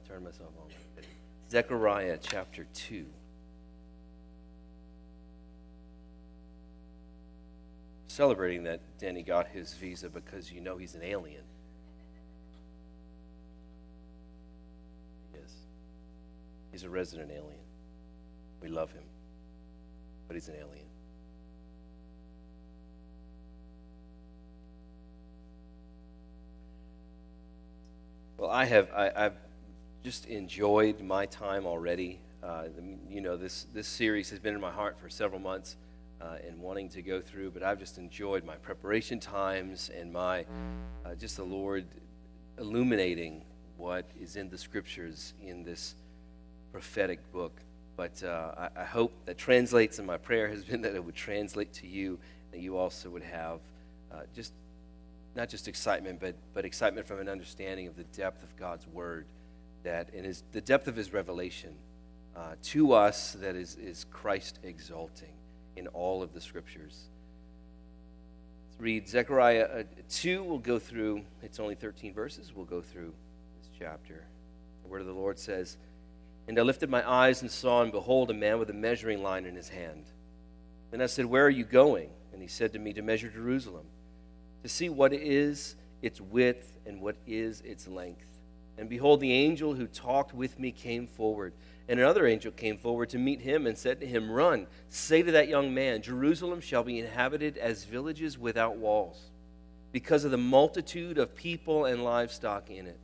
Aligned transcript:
not 0.00 0.14
turn 0.14 0.24
myself 0.24 0.50
on. 0.60 0.68
Zechariah 1.50 2.18
chapter 2.20 2.66
2. 2.74 3.06
Celebrating 8.08 8.64
that 8.64 8.80
Danny 8.98 9.22
got 9.22 9.48
his 9.48 9.74
visa 9.74 10.08
because 10.08 10.52
you 10.52 10.60
know 10.60 10.76
he's 10.76 10.94
an 10.94 11.02
alien. 11.02 11.42
He 15.32 15.38
is. 15.38 15.52
He's 16.72 16.82
a 16.84 16.90
resident 16.90 17.30
alien. 17.30 17.60
We 18.60 18.68
love 18.68 18.92
him, 18.92 19.04
but 20.28 20.34
he's 20.34 20.48
an 20.48 20.56
alien. 20.56 20.86
Well, 28.36 28.50
I 28.50 28.64
have 28.64 28.90
I, 28.92 29.12
have 29.16 29.34
just 30.02 30.26
enjoyed 30.26 31.00
my 31.00 31.26
time 31.26 31.66
already. 31.66 32.20
Uh, 32.42 32.64
you 33.08 33.20
know, 33.20 33.36
this 33.36 33.66
this 33.74 33.86
series 33.86 34.30
has 34.30 34.38
been 34.38 34.54
in 34.54 34.60
my 34.60 34.70
heart 34.70 34.98
for 34.98 35.08
several 35.08 35.40
months 35.40 35.76
uh, 36.20 36.36
and 36.46 36.58
wanting 36.58 36.88
to 36.90 37.02
go 37.02 37.20
through, 37.20 37.50
but 37.50 37.62
I've 37.62 37.78
just 37.78 37.98
enjoyed 37.98 38.44
my 38.44 38.56
preparation 38.56 39.20
times 39.20 39.90
and 39.96 40.12
my 40.12 40.46
uh, 41.04 41.14
just 41.14 41.36
the 41.36 41.44
Lord 41.44 41.84
illuminating 42.58 43.42
what 43.76 44.04
is 44.20 44.36
in 44.36 44.50
the 44.50 44.58
scriptures 44.58 45.34
in 45.42 45.64
this 45.64 45.94
prophetic 46.72 47.18
book. 47.32 47.60
But 47.96 48.22
uh, 48.22 48.68
I, 48.76 48.82
I, 48.82 48.84
hope 48.84 49.12
that 49.26 49.36
translates, 49.36 49.98
and 49.98 50.06
my 50.06 50.16
prayer 50.16 50.48
has 50.48 50.64
been 50.64 50.80
that 50.82 50.94
it 50.94 51.04
would 51.04 51.14
translate 51.14 51.72
to 51.74 51.86
you, 51.86 52.18
that 52.52 52.60
you 52.60 52.76
also 52.76 53.10
would 53.10 53.22
have 53.22 53.60
uh, 54.12 54.20
just 54.34 54.52
not 55.34 55.48
just 55.48 55.68
excitement, 55.68 56.18
but, 56.20 56.34
but 56.54 56.64
excitement 56.64 57.06
from 57.06 57.20
an 57.20 57.28
understanding 57.28 57.86
of 57.86 57.96
the 57.96 58.04
depth 58.04 58.42
of 58.42 58.54
God's 58.56 58.86
word, 58.88 59.26
that 59.82 60.12
in 60.14 60.24
his, 60.24 60.42
the 60.52 60.60
depth 60.60 60.88
of 60.88 60.96
his 60.96 61.12
revelation 61.12 61.74
uh, 62.36 62.54
to 62.62 62.92
us 62.92 63.32
that 63.40 63.56
is, 63.56 63.76
is 63.76 64.04
Christ 64.10 64.58
exalting 64.62 65.32
in 65.76 65.86
all 65.88 66.22
of 66.22 66.32
the 66.32 66.40
scriptures. 66.40 67.08
Let's 68.68 68.80
read 68.80 69.08
Zechariah 69.08 69.80
uh, 69.80 69.82
2. 70.08 70.42
We'll 70.42 70.58
go 70.58 70.78
through, 70.78 71.22
it's 71.42 71.58
only 71.58 71.74
13 71.74 72.14
verses. 72.14 72.52
We'll 72.54 72.66
go 72.66 72.80
through 72.80 73.12
this 73.58 73.70
chapter. 73.78 74.24
The 74.82 74.88
word 74.88 75.00
of 75.00 75.06
the 75.06 75.12
Lord 75.12 75.38
says, 75.38 75.76
And 76.48 76.58
I 76.58 76.62
lifted 76.62 76.90
my 76.90 77.08
eyes 77.08 77.42
and 77.42 77.50
saw, 77.50 77.82
and 77.82 77.92
behold, 77.92 78.30
a 78.30 78.34
man 78.34 78.58
with 78.58 78.70
a 78.70 78.74
measuring 78.74 79.22
line 79.22 79.44
in 79.44 79.56
his 79.56 79.68
hand. 79.68 80.04
Then 80.90 81.00
I 81.00 81.06
said, 81.06 81.26
Where 81.26 81.44
are 81.44 81.50
you 81.50 81.64
going? 81.64 82.10
And 82.32 82.42
he 82.42 82.48
said 82.48 82.72
to 82.72 82.78
me, 82.78 82.92
To 82.92 83.02
measure 83.02 83.28
Jerusalem 83.28 83.86
to 84.62 84.68
see 84.68 84.88
what 84.88 85.12
is 85.12 85.76
its 86.02 86.20
width 86.20 86.78
and 86.86 87.00
what 87.00 87.16
is 87.26 87.60
its 87.62 87.88
length. 87.88 88.26
And 88.80 88.88
behold, 88.88 89.20
the 89.20 89.32
angel 89.32 89.74
who 89.74 89.86
talked 89.86 90.34
with 90.34 90.58
me 90.58 90.72
came 90.72 91.06
forward. 91.06 91.52
And 91.86 92.00
another 92.00 92.26
angel 92.26 92.50
came 92.50 92.78
forward 92.78 93.10
to 93.10 93.18
meet 93.18 93.42
him 93.42 93.66
and 93.66 93.76
said 93.76 94.00
to 94.00 94.06
him, 94.06 94.30
Run, 94.30 94.66
say 94.88 95.22
to 95.22 95.32
that 95.32 95.48
young 95.48 95.74
man, 95.74 96.00
Jerusalem 96.00 96.62
shall 96.62 96.82
be 96.82 96.98
inhabited 96.98 97.58
as 97.58 97.84
villages 97.84 98.38
without 98.38 98.78
walls, 98.78 99.20
because 99.92 100.24
of 100.24 100.30
the 100.30 100.38
multitude 100.38 101.18
of 101.18 101.36
people 101.36 101.84
and 101.84 102.02
livestock 102.02 102.70
in 102.70 102.86
it. 102.86 102.98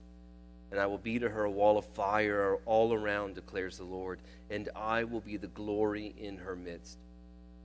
And 0.70 0.80
I 0.80 0.86
will 0.86 0.98
be 0.98 1.18
to 1.18 1.28
her 1.28 1.44
a 1.44 1.50
wall 1.50 1.76
of 1.76 1.84
fire 1.84 2.56
all 2.64 2.94
around, 2.94 3.34
declares 3.34 3.76
the 3.76 3.84
Lord, 3.84 4.18
and 4.48 4.70
I 4.74 5.04
will 5.04 5.20
be 5.20 5.36
the 5.36 5.46
glory 5.48 6.14
in 6.16 6.38
her 6.38 6.56
midst. 6.56 6.96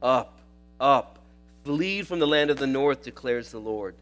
Up, 0.01 0.37
up 0.81 1.17
Flee 1.63 2.01
from 2.01 2.19
the 2.19 2.27
land 2.27 2.49
of 2.49 2.57
the 2.57 2.67
north, 2.67 3.03
declares 3.03 3.51
the 3.51 3.59
Lord. 3.59 3.95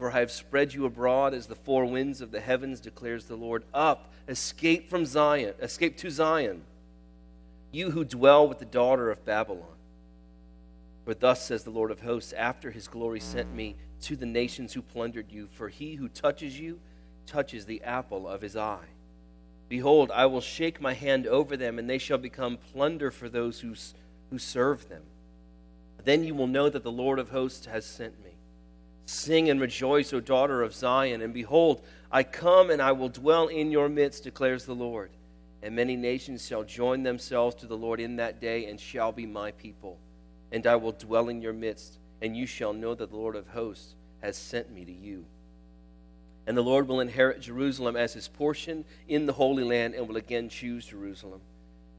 For 0.00 0.10
I 0.10 0.20
have 0.20 0.32
spread 0.32 0.72
you 0.72 0.86
abroad 0.86 1.34
as 1.34 1.46
the 1.46 1.54
four 1.54 1.84
winds 1.84 2.22
of 2.22 2.30
the 2.30 2.40
heavens, 2.40 2.80
declares 2.80 3.26
the 3.26 3.36
Lord. 3.36 3.64
Up, 3.74 4.10
escape 4.28 4.88
from 4.88 5.04
Zion, 5.04 5.52
escape 5.60 5.98
to 5.98 6.10
Zion, 6.10 6.62
you 7.70 7.90
who 7.90 8.06
dwell 8.06 8.48
with 8.48 8.60
the 8.60 8.64
daughter 8.64 9.10
of 9.10 9.26
Babylon. 9.26 9.76
For 11.04 11.12
thus 11.12 11.44
says 11.44 11.64
the 11.64 11.70
Lord 11.70 11.90
of 11.90 12.00
hosts, 12.00 12.32
after 12.32 12.70
his 12.70 12.88
glory 12.88 13.20
sent 13.20 13.54
me 13.54 13.76
to 14.00 14.16
the 14.16 14.24
nations 14.24 14.72
who 14.72 14.80
plundered 14.80 15.30
you, 15.30 15.48
for 15.52 15.68
he 15.68 15.96
who 15.96 16.08
touches 16.08 16.58
you 16.58 16.80
touches 17.26 17.66
the 17.66 17.82
apple 17.82 18.26
of 18.26 18.40
his 18.40 18.56
eye. 18.56 18.88
Behold, 19.68 20.10
I 20.14 20.24
will 20.24 20.40
shake 20.40 20.80
my 20.80 20.94
hand 20.94 21.26
over 21.26 21.58
them, 21.58 21.78
and 21.78 21.90
they 21.90 21.98
shall 21.98 22.16
become 22.16 22.56
plunder 22.72 23.10
for 23.10 23.28
those 23.28 23.60
who, 23.60 23.74
who 24.30 24.38
serve 24.38 24.88
them. 24.88 25.02
Then 26.02 26.24
you 26.24 26.34
will 26.34 26.46
know 26.46 26.70
that 26.70 26.84
the 26.84 26.90
Lord 26.90 27.18
of 27.18 27.28
hosts 27.28 27.66
has 27.66 27.84
sent 27.84 28.24
me. 28.24 28.29
Sing 29.10 29.50
and 29.50 29.60
rejoice, 29.60 30.12
O 30.12 30.20
daughter 30.20 30.62
of 30.62 30.72
Zion, 30.72 31.20
and 31.20 31.34
behold, 31.34 31.82
I 32.12 32.22
come 32.22 32.70
and 32.70 32.80
I 32.80 32.92
will 32.92 33.08
dwell 33.08 33.48
in 33.48 33.72
your 33.72 33.88
midst, 33.88 34.22
declares 34.22 34.64
the 34.64 34.74
Lord. 34.74 35.10
And 35.64 35.74
many 35.74 35.96
nations 35.96 36.46
shall 36.46 36.62
join 36.62 37.02
themselves 37.02 37.56
to 37.56 37.66
the 37.66 37.76
Lord 37.76 37.98
in 37.98 38.16
that 38.16 38.40
day 38.40 38.66
and 38.66 38.78
shall 38.78 39.10
be 39.10 39.26
my 39.26 39.50
people. 39.50 39.98
And 40.52 40.64
I 40.64 40.76
will 40.76 40.92
dwell 40.92 41.28
in 41.28 41.42
your 41.42 41.52
midst, 41.52 41.98
and 42.22 42.36
you 42.36 42.46
shall 42.46 42.72
know 42.72 42.94
that 42.94 43.10
the 43.10 43.16
Lord 43.16 43.34
of 43.34 43.48
hosts 43.48 43.96
has 44.22 44.36
sent 44.36 44.70
me 44.70 44.84
to 44.84 44.92
you. 44.92 45.24
And 46.46 46.56
the 46.56 46.62
Lord 46.62 46.86
will 46.86 47.00
inherit 47.00 47.40
Jerusalem 47.40 47.96
as 47.96 48.12
his 48.12 48.28
portion 48.28 48.84
in 49.08 49.26
the 49.26 49.32
Holy 49.32 49.64
Land 49.64 49.94
and 49.94 50.06
will 50.06 50.18
again 50.18 50.48
choose 50.48 50.86
Jerusalem. 50.86 51.40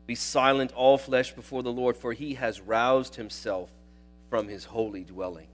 Be 0.08 0.16
silent, 0.16 0.72
all 0.72 0.98
flesh, 0.98 1.34
before 1.34 1.62
the 1.62 1.74
Lord, 1.74 1.98
for 1.98 2.14
he 2.14 2.36
has 2.36 2.62
roused 2.62 3.16
himself 3.16 3.70
from 4.30 4.48
his 4.48 4.64
holy 4.64 5.04
dwelling. 5.04 5.48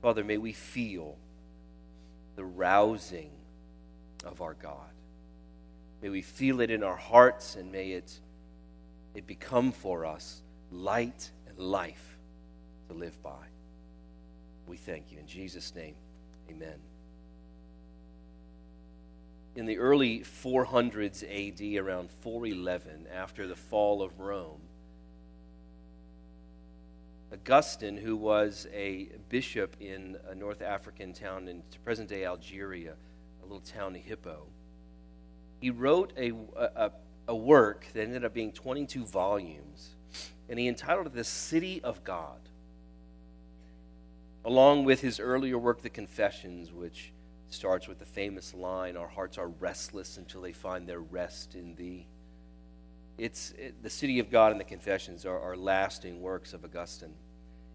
Father, 0.00 0.22
may 0.22 0.38
we 0.38 0.52
feel 0.52 1.16
the 2.36 2.44
rousing 2.44 3.30
of 4.24 4.40
our 4.40 4.54
God. 4.54 4.92
May 6.02 6.08
we 6.08 6.22
feel 6.22 6.60
it 6.60 6.70
in 6.70 6.82
our 6.82 6.96
hearts 6.96 7.56
and 7.56 7.72
may 7.72 7.90
it, 7.90 8.20
it 9.14 9.26
become 9.26 9.72
for 9.72 10.06
us 10.06 10.42
light 10.70 11.30
and 11.48 11.58
life 11.58 12.18
to 12.88 12.94
live 12.94 13.20
by. 13.22 13.46
We 14.68 14.76
thank 14.76 15.10
you. 15.10 15.18
In 15.18 15.26
Jesus' 15.26 15.74
name, 15.74 15.96
amen. 16.48 16.78
In 19.56 19.66
the 19.66 19.78
early 19.78 20.20
400s 20.20 21.24
AD, 21.24 21.82
around 21.82 22.10
411, 22.20 23.08
after 23.12 23.48
the 23.48 23.56
fall 23.56 24.02
of 24.02 24.20
Rome, 24.20 24.60
Augustine, 27.32 27.98
who 27.98 28.16
was 28.16 28.66
a 28.72 29.08
bishop 29.28 29.76
in 29.80 30.16
a 30.28 30.34
North 30.34 30.62
African 30.62 31.12
town 31.12 31.46
in 31.48 31.62
present 31.84 32.08
day 32.08 32.24
Algeria, 32.24 32.94
a 33.42 33.44
little 33.44 33.60
town 33.60 33.94
Hippo, 33.94 34.46
he 35.60 35.70
wrote 35.70 36.12
a, 36.16 36.32
a, 36.56 36.92
a 37.26 37.36
work 37.36 37.86
that 37.92 38.02
ended 38.02 38.24
up 38.24 38.32
being 38.32 38.52
22 38.52 39.04
volumes, 39.04 39.96
and 40.48 40.58
he 40.58 40.68
entitled 40.68 41.06
it 41.06 41.14
The 41.14 41.24
City 41.24 41.82
of 41.82 42.02
God, 42.02 42.40
along 44.44 44.84
with 44.84 45.02
his 45.02 45.20
earlier 45.20 45.58
work, 45.58 45.82
The 45.82 45.90
Confessions, 45.90 46.72
which 46.72 47.12
starts 47.50 47.88
with 47.88 47.98
the 47.98 48.06
famous 48.06 48.54
line, 48.54 48.96
Our 48.96 49.08
hearts 49.08 49.36
are 49.36 49.48
restless 49.48 50.16
until 50.16 50.40
they 50.40 50.52
find 50.52 50.86
their 50.86 51.00
rest 51.00 51.54
in 51.54 51.74
thee 51.74 52.06
it's 53.18 53.52
it, 53.58 53.82
the 53.82 53.90
city 53.90 54.20
of 54.20 54.30
God 54.30 54.52
and 54.52 54.60
the 54.60 54.64
confessions 54.64 55.26
are, 55.26 55.38
are 55.38 55.56
lasting 55.56 56.20
works 56.20 56.54
of 56.54 56.64
Augustine. 56.64 57.14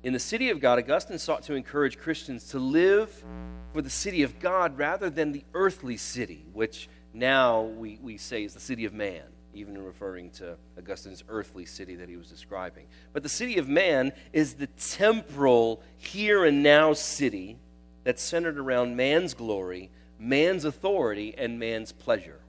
In 0.04 0.12
the 0.12 0.20
city 0.20 0.50
of 0.50 0.60
God, 0.60 0.80
Augustine 0.80 1.18
sought 1.18 1.44
to 1.44 1.54
encourage 1.54 1.98
Christians 1.98 2.50
to 2.50 2.60
live 2.60 3.24
for 3.72 3.82
the 3.82 3.90
city 3.90 4.24
of 4.24 4.40
God 4.40 4.78
rather 4.78 5.10
than 5.10 5.32
the 5.32 5.44
earthly 5.54 5.96
city, 5.96 6.46
which 6.52 6.90
now 7.14 7.62
we, 7.62 8.00
we 8.02 8.18
say 8.18 8.44
is 8.44 8.54
the 8.54 8.60
city 8.60 8.84
of 8.84 8.94
man, 8.94 9.24
even 9.54 9.76
in 9.76 9.84
referring 9.84 10.30
to 10.32 10.58
Augustine's 10.78 11.24
earthly 11.30 11.66
city 11.66 11.96
that 11.96 12.10
he 12.10 12.18
was 12.18 12.28
describing. 12.28 12.88
But 13.14 13.24
the 13.24 13.30
city 13.30 13.58
of 13.58 13.70
man 13.70 14.12
is 14.34 14.56
the 14.56 14.68
temporal, 14.68 15.82
here 15.98 16.44
and 16.44 16.62
now 16.62 16.92
city 16.92 17.58
that's 18.04 18.22
centered 18.22 18.58
around 18.58 18.98
man's 18.98 19.34
glory, 19.34 19.90
man's 20.20 20.66
authority, 20.66 21.34
and 21.38 21.60
man's 21.60 21.94
pleasure. 21.94 22.43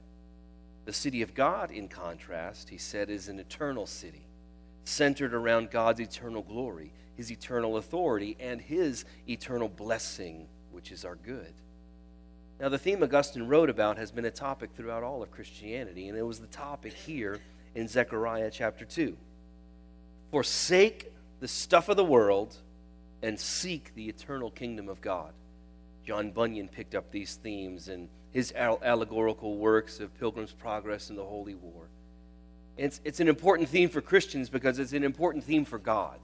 The 0.85 0.93
city 0.93 1.21
of 1.23 1.33
God, 1.33 1.71
in 1.71 1.87
contrast, 1.87 2.69
he 2.69 2.77
said, 2.77 3.09
is 3.09 3.27
an 3.27 3.39
eternal 3.39 3.87
city, 3.87 4.27
centered 4.83 5.33
around 5.33 5.71
God's 5.71 5.99
eternal 5.99 6.43
glory, 6.43 6.93
his 7.17 7.31
eternal 7.31 7.77
authority, 7.77 8.37
and 8.39 8.61
his 8.61 9.03
eternal 9.27 9.67
blessing, 9.67 10.47
which 10.71 10.91
is 10.91 11.03
our 11.03 11.15
good. 11.15 11.53
Now, 12.59 12.69
the 12.69 12.77
theme 12.77 13.03
Augustine 13.03 13.47
wrote 13.47 13.69
about 13.69 13.97
has 13.97 14.11
been 14.11 14.25
a 14.25 14.31
topic 14.31 14.69
throughout 14.77 15.03
all 15.03 15.23
of 15.23 15.31
Christianity, 15.31 16.07
and 16.07 16.17
it 16.17 16.21
was 16.21 16.39
the 16.39 16.47
topic 16.47 16.93
here 16.93 17.39
in 17.73 17.87
Zechariah 17.87 18.51
chapter 18.51 18.85
2. 18.85 19.17
Forsake 20.31 21.11
the 21.39 21.47
stuff 21.47 21.89
of 21.89 21.97
the 21.97 22.05
world 22.05 22.55
and 23.21 23.39
seek 23.39 23.93
the 23.95 24.07
eternal 24.07 24.51
kingdom 24.51 24.87
of 24.87 25.01
God. 25.01 25.33
John 26.05 26.31
Bunyan 26.31 26.67
picked 26.67 26.95
up 26.95 27.11
these 27.11 27.35
themes 27.35 27.87
and 27.87 28.07
his 28.35 28.51
allegorical 28.53 29.55
works 29.55 30.01
of 30.01 30.13
Pilgrim's 30.19 30.51
Progress 30.51 31.09
and 31.09 31.17
the 31.17 31.23
Holy 31.23 31.55
War. 31.55 31.87
It's, 32.75 32.99
it's 33.05 33.21
an 33.21 33.29
important 33.29 33.69
theme 33.69 33.87
for 33.87 34.01
Christians 34.01 34.49
because 34.49 34.77
it's 34.77 34.91
an 34.91 35.05
important 35.05 35.45
theme 35.45 35.63
for 35.63 35.79
God. 35.79 36.19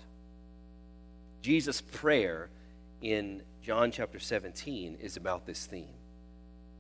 Jesus' 1.42 1.80
prayer 1.80 2.50
in 3.02 3.42
John 3.64 3.92
chapter 3.92 4.20
17 4.20 4.98
is 5.00 5.16
about 5.16 5.46
this 5.46 5.66
theme. 5.66 5.94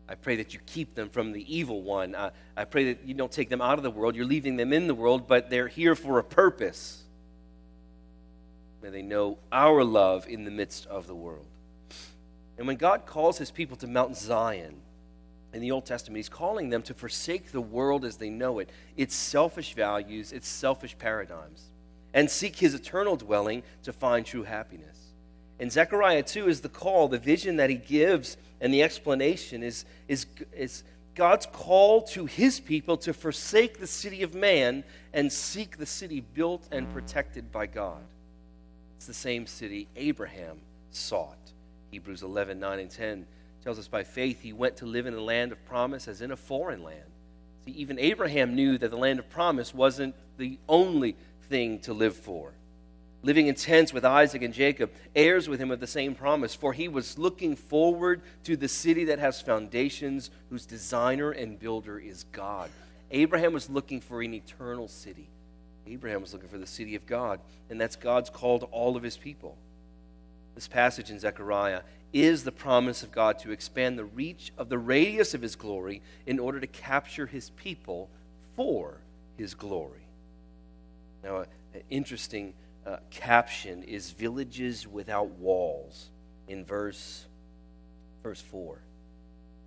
I 0.09 0.15
pray 0.15 0.35
that 0.35 0.53
you 0.53 0.59
keep 0.65 0.95
them 0.95 1.07
from 1.07 1.31
the 1.31 1.55
evil 1.55 1.81
one. 1.81 2.13
I, 2.13 2.31
I 2.57 2.65
pray 2.65 2.91
that 2.91 3.05
you 3.05 3.13
don't 3.13 3.31
take 3.31 3.47
them 3.47 3.61
out 3.61 3.77
of 3.77 3.83
the 3.83 3.89
world. 3.89 4.17
You're 4.17 4.25
leaving 4.25 4.57
them 4.57 4.73
in 4.73 4.87
the 4.87 4.95
world, 4.95 5.29
but 5.29 5.49
they're 5.49 5.69
here 5.69 5.95
for 5.95 6.19
a 6.19 6.25
purpose. 6.25 7.03
May 8.83 8.89
they 8.89 9.01
know 9.01 9.37
our 9.49 9.85
love 9.85 10.27
in 10.27 10.43
the 10.43 10.51
midst 10.51 10.87
of 10.87 11.07
the 11.07 11.15
world. 11.15 11.47
And 12.57 12.67
when 12.67 12.75
God 12.75 13.05
calls 13.05 13.37
his 13.37 13.49
people 13.49 13.77
to 13.77 13.87
Mount 13.87 14.17
Zion 14.17 14.81
in 15.53 15.62
the 15.62 15.71
Old 15.71 15.86
Testament, 15.86 16.18
he's 16.18 16.30
calling 16.30 16.69
them 16.69 16.81
to 16.83 16.94
forsake 16.94 17.51
the 17.51 17.62
world 17.62 18.06
as 18.06 18.18
they 18.18 18.30
know 18.30 18.59
it, 18.59 18.69
its 18.95 19.15
selfish 19.15 19.74
values, 19.74 20.31
its 20.31 20.48
selfish 20.48 20.98
paradigms, 20.98 21.63
and 22.13 22.30
seek 22.30 22.56
his 22.56 22.74
eternal 22.74 23.18
dwelling 23.18 23.63
to 23.83 23.92
find 23.92 24.25
true 24.25 24.44
happiness. 24.44 24.98
And 25.59 25.71
Zechariah 25.71 26.24
2 26.24 26.48
is 26.48 26.62
the 26.62 26.69
call, 26.69 27.07
the 27.07 27.19
vision 27.19 27.57
that 27.57 27.69
he 27.69 27.75
gives, 27.75 28.38
and 28.59 28.74
the 28.74 28.81
explanation 28.81 29.62
is, 29.62 29.86
is, 30.07 30.25
is 30.56 30.83
God's 31.15 31.45
call 31.45 32.01
to 32.03 32.25
his 32.25 32.59
people 32.59 32.98
to 32.98 33.13
forsake 33.13 33.80
the 33.80 33.88
city 33.88 34.24
of 34.24 34.33
man 34.33 34.83
and 35.13 35.31
seek 35.31 35.77
the 35.77 35.86
city 35.86 36.21
built 36.21 36.68
and 36.71 36.92
protected 36.92 37.51
by 37.51 37.68
God. 37.68 38.01
It's 38.98 39.06
the 39.06 39.13
same 39.13 39.45
city 39.45 39.88
Abraham 39.95 40.59
sought. 40.92 41.38
Hebrews 41.92 42.24
11, 42.24 42.59
9 42.59 42.80
and 42.80 42.89
10 42.89 43.25
tells 43.63 43.79
us 43.79 43.87
by 43.87 44.03
faith 44.03 44.41
he 44.41 44.53
went 44.53 44.77
to 44.77 44.85
live 44.85 45.05
in 45.05 45.13
a 45.13 45.21
land 45.21 45.51
of 45.51 45.63
promise 45.65 46.07
as 46.07 46.21
in 46.21 46.31
a 46.31 46.37
foreign 46.37 46.83
land. 46.83 47.03
See, 47.65 47.71
even 47.71 47.99
Abraham 47.99 48.55
knew 48.55 48.77
that 48.77 48.89
the 48.89 48.97
land 48.97 49.19
of 49.19 49.29
promise 49.29 49.73
wasn't 49.73 50.15
the 50.37 50.57
only 50.67 51.15
thing 51.49 51.79
to 51.79 51.93
live 51.93 52.15
for. 52.15 52.53
Living 53.23 53.45
in 53.45 53.53
tents 53.53 53.93
with 53.93 54.03
Isaac 54.03 54.41
and 54.41 54.53
Jacob, 54.53 54.91
heirs 55.15 55.47
with 55.47 55.59
him 55.59 55.69
of 55.69 55.79
the 55.79 55.85
same 55.85 56.15
promise, 56.15 56.55
for 56.55 56.73
he 56.73 56.87
was 56.87 57.19
looking 57.19 57.55
forward 57.55 58.21
to 58.45 58.57
the 58.57 58.67
city 58.67 59.05
that 59.05 59.19
has 59.19 59.41
foundations, 59.41 60.31
whose 60.49 60.65
designer 60.65 61.29
and 61.29 61.59
builder 61.59 61.99
is 61.99 62.25
God. 62.31 62.71
Abraham 63.11 63.53
was 63.53 63.69
looking 63.69 64.01
for 64.01 64.23
an 64.23 64.33
eternal 64.33 64.87
city. 64.87 65.29
Abraham 65.85 66.21
was 66.21 66.33
looking 66.33 66.49
for 66.49 66.57
the 66.57 66.65
city 66.65 66.95
of 66.95 67.05
God, 67.05 67.39
and 67.69 67.79
that's 67.79 67.95
God's 67.95 68.31
call 68.31 68.57
to 68.59 68.65
all 68.67 68.97
of 68.97 69.03
his 69.03 69.17
people. 69.17 69.55
This 70.56 70.68
passage 70.68 71.09
in 71.09 71.19
Zechariah 71.19 71.81
is 72.13 72.44
the 72.44 72.51
promise 72.51 73.03
of 73.03 73.12
God 73.12 73.39
to 73.39 73.51
expand 73.51 73.98
the 73.98 74.06
reach 74.06 74.51
of 74.57 74.69
the 74.69 74.77
radius 74.77 75.33
of 75.33 75.42
his 75.42 75.56
glory 75.56 76.01
in 76.25 76.39
order 76.39 76.59
to 76.59 76.68
capture 76.68 77.25
his 77.25 77.51
people 77.51 78.09
for 78.56 79.01
his 79.38 79.53
glory. 79.53 80.07
Now, 81.24 81.45
an 81.74 81.81
interesting 81.89 82.53
uh, 82.86 82.98
caption 83.12 83.83
is 83.83 84.12
villages 84.12 84.88
without 84.88 85.30
walls 85.31 86.09
in 86.48 86.65
verse 86.65 87.25
verse 88.24 88.42
4 88.42 88.80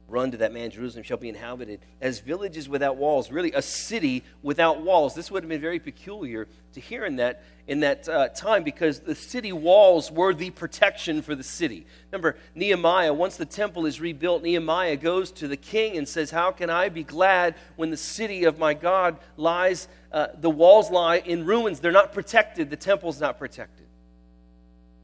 run 0.06 0.30
to 0.30 0.36
that 0.36 0.52
man 0.52 0.70
jerusalem 0.70 1.02
shall 1.02 1.16
be 1.16 1.28
inhabited 1.28 1.80
as 2.00 2.20
villages 2.20 2.68
without 2.68 2.96
walls 2.96 3.30
really 3.30 3.52
a 3.52 3.62
city 3.62 4.22
without 4.42 4.82
walls. 4.82 5.14
This 5.14 5.30
would 5.30 5.42
have 5.42 5.48
been 5.48 5.60
very 5.60 5.78
peculiar 5.78 6.46
to 6.72 6.80
hear 6.80 7.04
in 7.04 7.16
that 7.16 7.42
in 7.66 7.80
that 7.80 8.08
uh, 8.08 8.28
time 8.28 8.62
because 8.62 9.00
the 9.00 9.14
city 9.14 9.52
walls 9.52 10.10
were 10.10 10.34
the 10.34 10.50
protection 10.50 11.22
for 11.22 11.34
the 11.34 11.42
city. 11.42 11.86
Remember 12.10 12.36
nehemiah 12.54 13.12
once 13.12 13.36
the 13.36 13.46
temple 13.46 13.86
is 13.86 14.00
rebuilt 14.00 14.42
nehemiah 14.42 14.96
goes 14.96 15.30
to 15.32 15.48
the 15.48 15.56
king 15.56 15.96
and 15.96 16.08
says 16.08 16.30
how 16.30 16.50
can 16.50 16.70
i 16.70 16.88
be 16.88 17.02
glad 17.02 17.54
when 17.76 17.90
the 17.90 17.96
city 17.96 18.44
of 18.44 18.58
my 18.58 18.74
god 18.74 19.18
lies 19.36 19.88
uh, 20.12 20.28
the 20.40 20.50
walls 20.50 20.90
lie 20.90 21.16
in 21.16 21.44
ruins? 21.44 21.80
They're 21.80 21.92
not 21.92 22.12
protected. 22.12 22.70
The 22.70 22.76
temple's 22.76 23.20
not 23.20 23.38
protected. 23.38 23.86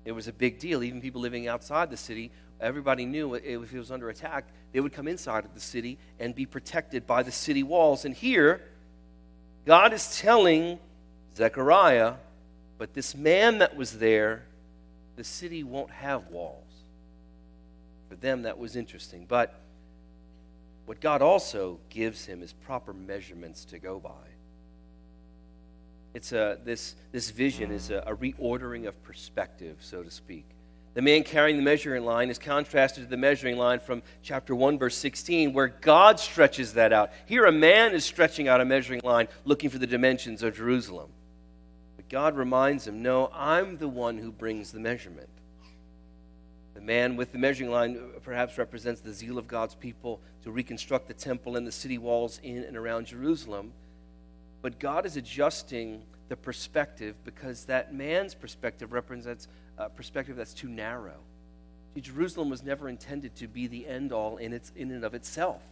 It 0.04 0.12
was 0.12 0.28
a 0.28 0.32
big 0.32 0.58
deal 0.58 0.82
even 0.82 1.00
people 1.00 1.20
living 1.20 1.48
outside 1.48 1.90
the 1.90 1.96
city 1.96 2.30
everybody 2.60 3.06
knew 3.06 3.34
if 3.34 3.72
it 3.72 3.78
was 3.78 3.90
under 3.90 4.08
attack, 4.08 4.46
they 4.72 4.80
would 4.80 4.92
come 4.92 5.08
inside 5.08 5.44
of 5.44 5.54
the 5.54 5.60
city 5.60 5.98
and 6.18 6.34
be 6.34 6.46
protected 6.46 7.06
by 7.06 7.22
the 7.22 7.32
city 7.32 7.62
walls. 7.62 8.04
And 8.04 8.14
here, 8.14 8.62
God 9.66 9.92
is 9.92 10.18
telling 10.18 10.78
Zechariah, 11.36 12.14
but 12.78 12.94
this 12.94 13.14
man 13.14 13.58
that 13.58 13.76
was 13.76 13.98
there, 13.98 14.44
the 15.16 15.24
city 15.24 15.62
won't 15.62 15.90
have 15.90 16.28
walls. 16.28 16.64
For 18.08 18.16
them, 18.16 18.42
that 18.42 18.58
was 18.58 18.76
interesting. 18.76 19.26
But 19.28 19.54
what 20.86 21.00
God 21.00 21.22
also 21.22 21.78
gives 21.88 22.24
him 22.24 22.42
is 22.42 22.52
proper 22.52 22.92
measurements 22.92 23.64
to 23.66 23.78
go 23.78 24.00
by. 24.00 24.10
It's 26.14 26.32
a, 26.32 26.58
this, 26.64 26.96
this 27.12 27.30
vision 27.30 27.70
is 27.70 27.90
a, 27.90 28.02
a 28.06 28.16
reordering 28.16 28.88
of 28.88 29.00
perspective, 29.04 29.76
so 29.80 30.02
to 30.02 30.10
speak. 30.10 30.44
The 30.94 31.02
man 31.02 31.22
carrying 31.22 31.56
the 31.56 31.62
measuring 31.62 32.04
line 32.04 32.30
is 32.30 32.38
contrasted 32.38 33.04
to 33.04 33.10
the 33.10 33.16
measuring 33.16 33.56
line 33.56 33.78
from 33.78 34.02
chapter 34.22 34.56
1, 34.56 34.76
verse 34.76 34.96
16, 34.96 35.52
where 35.52 35.68
God 35.68 36.18
stretches 36.18 36.72
that 36.74 36.92
out. 36.92 37.12
Here, 37.26 37.44
a 37.44 37.52
man 37.52 37.92
is 37.92 38.04
stretching 38.04 38.48
out 38.48 38.60
a 38.60 38.64
measuring 38.64 39.00
line 39.04 39.28
looking 39.44 39.70
for 39.70 39.78
the 39.78 39.86
dimensions 39.86 40.42
of 40.42 40.56
Jerusalem. 40.56 41.10
But 41.96 42.08
God 42.08 42.36
reminds 42.36 42.88
him, 42.88 43.02
No, 43.02 43.30
I'm 43.32 43.78
the 43.78 43.88
one 43.88 44.18
who 44.18 44.32
brings 44.32 44.72
the 44.72 44.80
measurement. 44.80 45.28
The 46.74 46.80
man 46.80 47.14
with 47.14 47.30
the 47.30 47.38
measuring 47.38 47.70
line 47.70 48.00
perhaps 48.22 48.58
represents 48.58 49.00
the 49.00 49.12
zeal 49.12 49.38
of 49.38 49.46
God's 49.46 49.76
people 49.76 50.20
to 50.42 50.50
reconstruct 50.50 51.06
the 51.06 51.14
temple 51.14 51.56
and 51.56 51.66
the 51.66 51.72
city 51.72 51.98
walls 51.98 52.40
in 52.42 52.64
and 52.64 52.76
around 52.76 53.06
Jerusalem. 53.06 53.72
But 54.62 54.80
God 54.80 55.06
is 55.06 55.16
adjusting 55.16 56.02
the 56.28 56.36
perspective 56.36 57.16
because 57.24 57.66
that 57.66 57.94
man's 57.94 58.34
perspective 58.34 58.92
represents 58.92 59.46
a 59.80 59.88
perspective 59.88 60.36
that's 60.36 60.54
too 60.54 60.68
narrow. 60.68 61.16
See, 61.94 62.00
Jerusalem 62.00 62.50
was 62.50 62.62
never 62.62 62.88
intended 62.88 63.34
to 63.36 63.48
be 63.48 63.66
the 63.66 63.86
end 63.86 64.12
all 64.12 64.36
in, 64.36 64.52
its, 64.52 64.70
in 64.76 64.90
and 64.90 65.04
of 65.04 65.14
itself. 65.14 65.62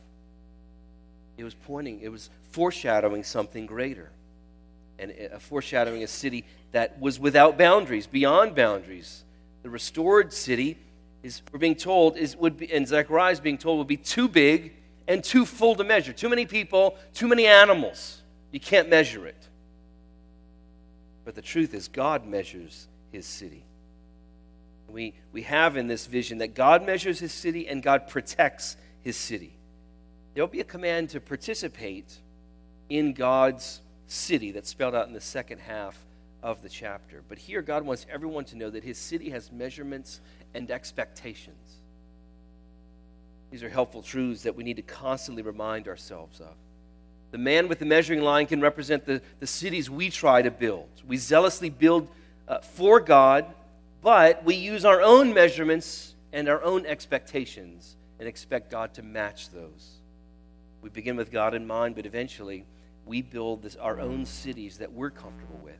It 1.36 1.44
was 1.44 1.54
pointing, 1.54 2.00
it 2.00 2.08
was 2.08 2.30
foreshadowing 2.50 3.22
something 3.22 3.66
greater. 3.66 4.10
And 4.98 5.12
foreshadowing 5.38 6.02
a 6.02 6.08
city 6.08 6.44
that 6.72 7.00
was 7.00 7.20
without 7.20 7.56
boundaries, 7.56 8.08
beyond 8.08 8.56
boundaries. 8.56 9.22
The 9.62 9.70
restored 9.70 10.32
city 10.32 10.76
is, 11.22 11.40
we're 11.52 11.60
being 11.60 11.76
told, 11.76 12.16
is, 12.16 12.36
would 12.36 12.56
be, 12.56 12.72
and 12.72 12.88
Zechariah 12.88 13.32
is 13.32 13.38
being 13.38 13.58
told, 13.58 13.78
would 13.78 13.86
be 13.86 13.96
too 13.96 14.26
big 14.26 14.72
and 15.06 15.22
too 15.22 15.46
full 15.46 15.76
to 15.76 15.84
measure. 15.84 16.12
Too 16.12 16.28
many 16.28 16.46
people, 16.46 16.96
too 17.14 17.28
many 17.28 17.46
animals. 17.46 18.22
You 18.50 18.58
can't 18.58 18.88
measure 18.88 19.26
it. 19.28 19.48
But 21.24 21.36
the 21.36 21.42
truth 21.42 21.74
is, 21.74 21.86
God 21.86 22.26
measures 22.26 22.88
his 23.12 23.24
city. 23.24 23.62
We, 24.88 25.14
we 25.32 25.42
have 25.42 25.76
in 25.76 25.86
this 25.86 26.06
vision 26.06 26.38
that 26.38 26.54
God 26.54 26.84
measures 26.84 27.18
his 27.18 27.32
city 27.32 27.68
and 27.68 27.82
God 27.82 28.08
protects 28.08 28.76
his 29.02 29.16
city. 29.16 29.54
There 30.34 30.42
will 30.42 30.48
be 30.48 30.60
a 30.60 30.64
command 30.64 31.10
to 31.10 31.20
participate 31.20 32.16
in 32.88 33.12
God's 33.12 33.80
city 34.06 34.50
that's 34.50 34.70
spelled 34.70 34.94
out 34.94 35.06
in 35.06 35.12
the 35.12 35.20
second 35.20 35.58
half 35.58 35.98
of 36.42 36.62
the 36.62 36.68
chapter. 36.68 37.22
But 37.28 37.38
here, 37.38 37.62
God 37.62 37.84
wants 37.84 38.06
everyone 38.10 38.44
to 38.46 38.56
know 38.56 38.70
that 38.70 38.84
his 38.84 38.98
city 38.98 39.30
has 39.30 39.52
measurements 39.52 40.20
and 40.54 40.70
expectations. 40.70 41.78
These 43.50 43.62
are 43.62 43.68
helpful 43.68 44.02
truths 44.02 44.42
that 44.42 44.54
we 44.54 44.64
need 44.64 44.76
to 44.76 44.82
constantly 44.82 45.42
remind 45.42 45.88
ourselves 45.88 46.40
of. 46.40 46.54
The 47.30 47.38
man 47.38 47.68
with 47.68 47.78
the 47.78 47.86
measuring 47.86 48.22
line 48.22 48.46
can 48.46 48.60
represent 48.60 49.04
the, 49.04 49.20
the 49.40 49.46
cities 49.46 49.90
we 49.90 50.10
try 50.10 50.40
to 50.40 50.50
build. 50.50 50.88
We 51.06 51.16
zealously 51.16 51.68
build 51.68 52.08
uh, 52.46 52.60
for 52.60 53.00
God 53.00 53.46
but 54.02 54.44
we 54.44 54.54
use 54.54 54.84
our 54.84 55.02
own 55.02 55.34
measurements 55.34 56.14
and 56.32 56.48
our 56.48 56.62
own 56.62 56.86
expectations 56.86 57.96
and 58.18 58.28
expect 58.28 58.70
God 58.70 58.94
to 58.94 59.02
match 59.02 59.50
those. 59.50 59.98
We 60.82 60.90
begin 60.90 61.16
with 61.16 61.30
God 61.30 61.54
in 61.54 61.66
mind, 61.66 61.96
but 61.96 62.06
eventually 62.06 62.64
we 63.04 63.22
build 63.22 63.62
this, 63.62 63.76
our 63.76 63.98
own 64.00 64.26
cities 64.26 64.78
that 64.78 64.92
we're 64.92 65.10
comfortable 65.10 65.60
with. 65.62 65.78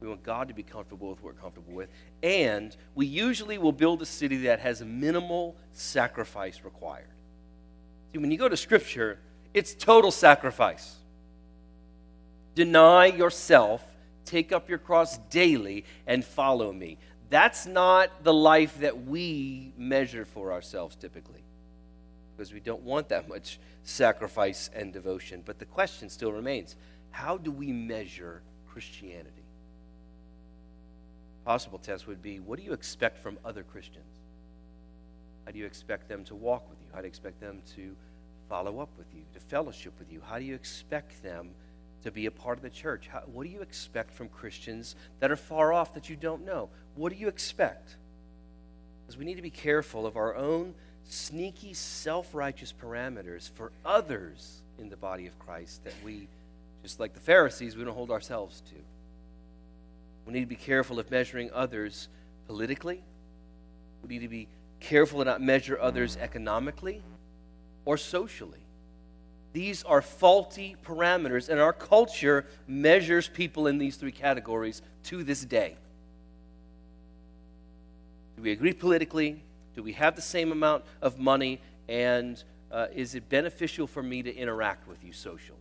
We 0.00 0.08
want 0.08 0.22
God 0.22 0.48
to 0.48 0.54
be 0.54 0.62
comfortable 0.62 1.10
with 1.10 1.22
what 1.22 1.34
we're 1.34 1.40
comfortable 1.40 1.72
with. 1.72 1.88
And 2.22 2.76
we 2.94 3.06
usually 3.06 3.58
will 3.58 3.72
build 3.72 4.00
a 4.02 4.06
city 4.06 4.36
that 4.38 4.60
has 4.60 4.82
minimal 4.82 5.56
sacrifice 5.72 6.60
required. 6.64 7.08
See, 8.12 8.18
when 8.18 8.30
you 8.30 8.38
go 8.38 8.48
to 8.48 8.56
Scripture, 8.56 9.18
it's 9.54 9.74
total 9.74 10.10
sacrifice. 10.10 10.96
Deny 12.54 13.06
yourself, 13.06 13.82
take 14.24 14.52
up 14.52 14.68
your 14.68 14.78
cross 14.78 15.18
daily, 15.30 15.84
and 16.06 16.24
follow 16.24 16.72
me. 16.72 16.98
That's 17.30 17.66
not 17.66 18.24
the 18.24 18.32
life 18.32 18.78
that 18.80 19.06
we 19.06 19.72
measure 19.76 20.24
for 20.24 20.52
ourselves 20.52 20.96
typically 20.96 21.42
because 22.36 22.52
we 22.52 22.60
don't 22.60 22.82
want 22.82 23.08
that 23.08 23.28
much 23.28 23.58
sacrifice 23.82 24.70
and 24.74 24.92
devotion. 24.92 25.42
But 25.44 25.58
the 25.58 25.64
question 25.64 26.08
still 26.08 26.32
remains 26.32 26.76
how 27.10 27.36
do 27.36 27.50
we 27.50 27.72
measure 27.72 28.42
Christianity? 28.68 29.42
Possible 31.44 31.78
test 31.78 32.06
would 32.06 32.22
be 32.22 32.38
what 32.38 32.58
do 32.58 32.64
you 32.64 32.72
expect 32.72 33.18
from 33.18 33.38
other 33.44 33.62
Christians? 33.62 34.20
How 35.44 35.52
do 35.52 35.58
you 35.58 35.66
expect 35.66 36.08
them 36.08 36.24
to 36.24 36.34
walk 36.34 36.68
with 36.68 36.78
you? 36.80 36.86
How 36.92 37.00
do 37.00 37.04
you 37.04 37.08
expect 37.08 37.40
them 37.40 37.62
to 37.74 37.96
follow 38.48 38.80
up 38.80 38.90
with 38.96 39.06
you, 39.14 39.22
to 39.34 39.40
fellowship 39.40 39.94
with 39.98 40.12
you? 40.12 40.22
How 40.24 40.38
do 40.38 40.44
you 40.44 40.54
expect 40.54 41.22
them 41.22 41.50
to 42.04 42.10
be 42.10 42.26
a 42.26 42.30
part 42.30 42.58
of 42.58 42.62
the 42.62 42.70
church? 42.70 43.08
How, 43.08 43.20
what 43.20 43.44
do 43.44 43.50
you 43.50 43.62
expect 43.62 44.12
from 44.12 44.28
Christians 44.28 44.94
that 45.20 45.30
are 45.30 45.36
far 45.36 45.72
off 45.72 45.94
that 45.94 46.08
you 46.08 46.16
don't 46.16 46.44
know? 46.44 46.68
What 46.98 47.12
do 47.12 47.18
you 47.18 47.28
expect? 47.28 47.94
Because 49.06 49.16
we 49.16 49.24
need 49.24 49.36
to 49.36 49.42
be 49.42 49.50
careful 49.50 50.04
of 50.04 50.16
our 50.16 50.34
own 50.34 50.74
sneaky, 51.08 51.72
self 51.72 52.34
righteous 52.34 52.74
parameters 52.82 53.50
for 53.52 53.70
others 53.84 54.62
in 54.80 54.88
the 54.90 54.96
body 54.96 55.28
of 55.28 55.38
Christ 55.38 55.84
that 55.84 55.94
we, 56.04 56.26
just 56.82 56.98
like 56.98 57.14
the 57.14 57.20
Pharisees, 57.20 57.76
we 57.76 57.84
don't 57.84 57.94
hold 57.94 58.10
ourselves 58.10 58.62
to. 58.70 58.74
We 60.26 60.32
need 60.32 60.40
to 60.40 60.46
be 60.46 60.56
careful 60.56 60.98
of 60.98 61.08
measuring 61.08 61.52
others 61.52 62.08
politically. 62.48 63.00
We 64.02 64.08
need 64.08 64.22
to 64.22 64.28
be 64.28 64.48
careful 64.80 65.20
to 65.20 65.24
not 65.24 65.40
measure 65.40 65.78
others 65.80 66.16
economically 66.16 67.00
or 67.84 67.96
socially. 67.96 68.58
These 69.52 69.84
are 69.84 70.02
faulty 70.02 70.74
parameters, 70.84 71.48
and 71.48 71.60
our 71.60 71.72
culture 71.72 72.44
measures 72.66 73.28
people 73.28 73.68
in 73.68 73.78
these 73.78 73.94
three 73.94 74.12
categories 74.12 74.82
to 75.04 75.22
this 75.22 75.44
day. 75.44 75.76
Do 78.38 78.42
we 78.42 78.52
agree 78.52 78.72
politically? 78.72 79.42
Do 79.74 79.82
we 79.82 79.94
have 79.94 80.14
the 80.14 80.22
same 80.22 80.52
amount 80.52 80.84
of 81.02 81.18
money? 81.18 81.60
And 81.88 82.40
uh, 82.70 82.86
is 82.94 83.16
it 83.16 83.28
beneficial 83.28 83.88
for 83.88 84.00
me 84.00 84.22
to 84.22 84.32
interact 84.32 84.86
with 84.86 85.02
you 85.02 85.12
socially? 85.12 85.58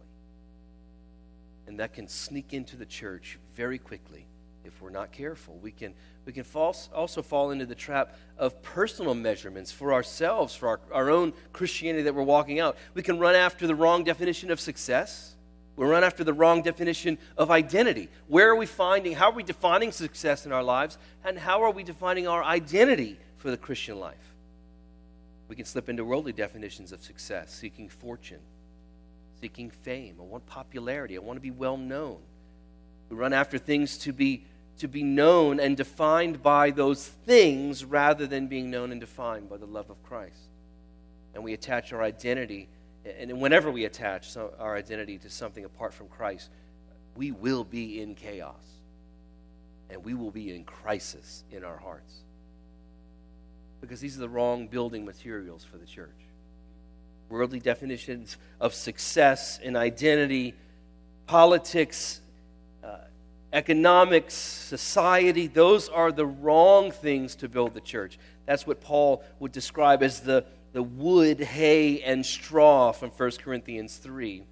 And 1.65 1.79
that 1.79 1.93
can 1.93 2.07
sneak 2.07 2.53
into 2.53 2.75
the 2.75 2.85
church 2.85 3.39
very 3.55 3.79
quickly 3.79 4.27
if 4.63 4.79
we're 4.79 4.91
not 4.91 5.11
careful. 5.11 5.57
We 5.59 5.71
can, 5.71 5.95
we 6.25 6.33
can 6.33 6.43
false, 6.43 6.87
also 6.93 7.23
fall 7.23 7.49
into 7.49 7.65
the 7.65 7.73
trap 7.73 8.15
of 8.37 8.61
personal 8.61 9.15
measurements 9.15 9.71
for 9.71 9.91
ourselves, 9.91 10.53
for 10.53 10.67
our, 10.67 10.79
our 10.93 11.09
own 11.09 11.33
Christianity 11.53 12.03
that 12.03 12.13
we're 12.13 12.21
walking 12.21 12.59
out. 12.59 12.77
We 12.93 13.01
can 13.01 13.17
run 13.17 13.33
after 13.33 13.65
the 13.65 13.73
wrong 13.73 14.03
definition 14.03 14.51
of 14.51 14.59
success. 14.59 15.33
We 15.77 15.85
run 15.85 16.03
after 16.03 16.23
the 16.23 16.33
wrong 16.33 16.63
definition 16.63 17.19
of 17.37 17.51
identity. 17.51 18.09
Where 18.27 18.49
are 18.49 18.55
we 18.55 18.65
finding, 18.65 19.13
how 19.13 19.29
are 19.29 19.35
we 19.35 19.43
defining 19.43 19.91
success 19.91 20.45
in 20.45 20.51
our 20.51 20.63
lives, 20.63 20.97
and 21.23 21.37
how 21.37 21.63
are 21.63 21.71
we 21.71 21.83
defining 21.83 22.27
our 22.27 22.43
identity 22.43 23.17
for 23.37 23.51
the 23.51 23.57
Christian 23.57 23.99
life? 23.99 24.15
We 25.47 25.55
can 25.55 25.65
slip 25.65 25.87
into 25.87 26.03
worldly 26.03 26.33
definitions 26.33 26.91
of 26.91 27.03
success, 27.03 27.53
seeking 27.53 27.89
fortune, 27.89 28.41
seeking 29.39 29.69
fame. 29.69 30.15
I 30.19 30.23
want 30.23 30.47
popularity. 30.47 31.15
I 31.15 31.19
want 31.19 31.37
to 31.37 31.41
be 31.41 31.51
well 31.51 31.77
known. 31.77 32.17
We 33.09 33.15
run 33.15 33.31
after 33.31 33.57
things 33.57 33.97
to 33.99 34.11
be 34.11 34.43
to 34.79 34.87
be 34.87 35.01
known 35.01 35.59
and 35.59 35.75
defined 35.75 36.43
by 36.43 36.69
those 36.69 37.07
things 37.07 37.83
rather 37.83 38.27
than 38.27 38.45
being 38.45 38.69
known 38.69 38.91
and 38.91 39.01
defined 39.01 39.49
by 39.49 39.57
the 39.57 39.65
love 39.65 39.89
of 39.89 40.01
Christ. 40.03 40.49
And 41.33 41.43
we 41.43 41.53
attach 41.53 41.93
our 41.93 42.03
identity, 42.03 42.69
and 43.19 43.39
whenever 43.39 43.71
we 43.71 43.85
attach 43.85 44.35
our 44.37 44.75
identity 44.75 45.17
to 45.19 45.29
something 45.29 45.65
apart 45.65 45.93
from 45.93 46.07
Christ, 46.07 46.49
we 47.15 47.31
will 47.31 47.63
be 47.63 48.01
in 48.01 48.15
chaos. 48.15 48.63
And 49.89 50.03
we 50.03 50.13
will 50.13 50.31
be 50.31 50.53
in 50.53 50.63
crisis 50.65 51.43
in 51.51 51.63
our 51.63 51.77
hearts. 51.77 52.13
Because 53.79 53.99
these 53.99 54.17
are 54.17 54.19
the 54.19 54.29
wrong 54.29 54.67
building 54.67 55.05
materials 55.05 55.63
for 55.63 55.77
the 55.77 55.85
church. 55.85 56.09
Worldly 57.29 57.59
definitions 57.59 58.37
of 58.59 58.73
success 58.73 59.59
and 59.63 59.77
identity, 59.77 60.55
politics, 61.25 62.21
uh, 62.83 62.97
economics, 63.53 64.33
society, 64.33 65.47
those 65.47 65.89
are 65.89 66.11
the 66.11 66.25
wrong 66.25 66.91
things 66.91 67.35
to 67.35 67.47
build 67.47 67.73
the 67.73 67.81
church. 67.81 68.17
That's 68.45 68.67
what 68.67 68.81
Paul 68.81 69.23
would 69.39 69.51
describe 69.51 70.03
as 70.03 70.21
the, 70.21 70.45
the 70.77 70.83
wood, 70.83 71.39
hay, 71.39 72.03
and 72.03 72.23
straw 72.23 72.91
from 72.91 73.09
1 73.09 73.31
Corinthians 73.43 73.97
3. 73.97 74.43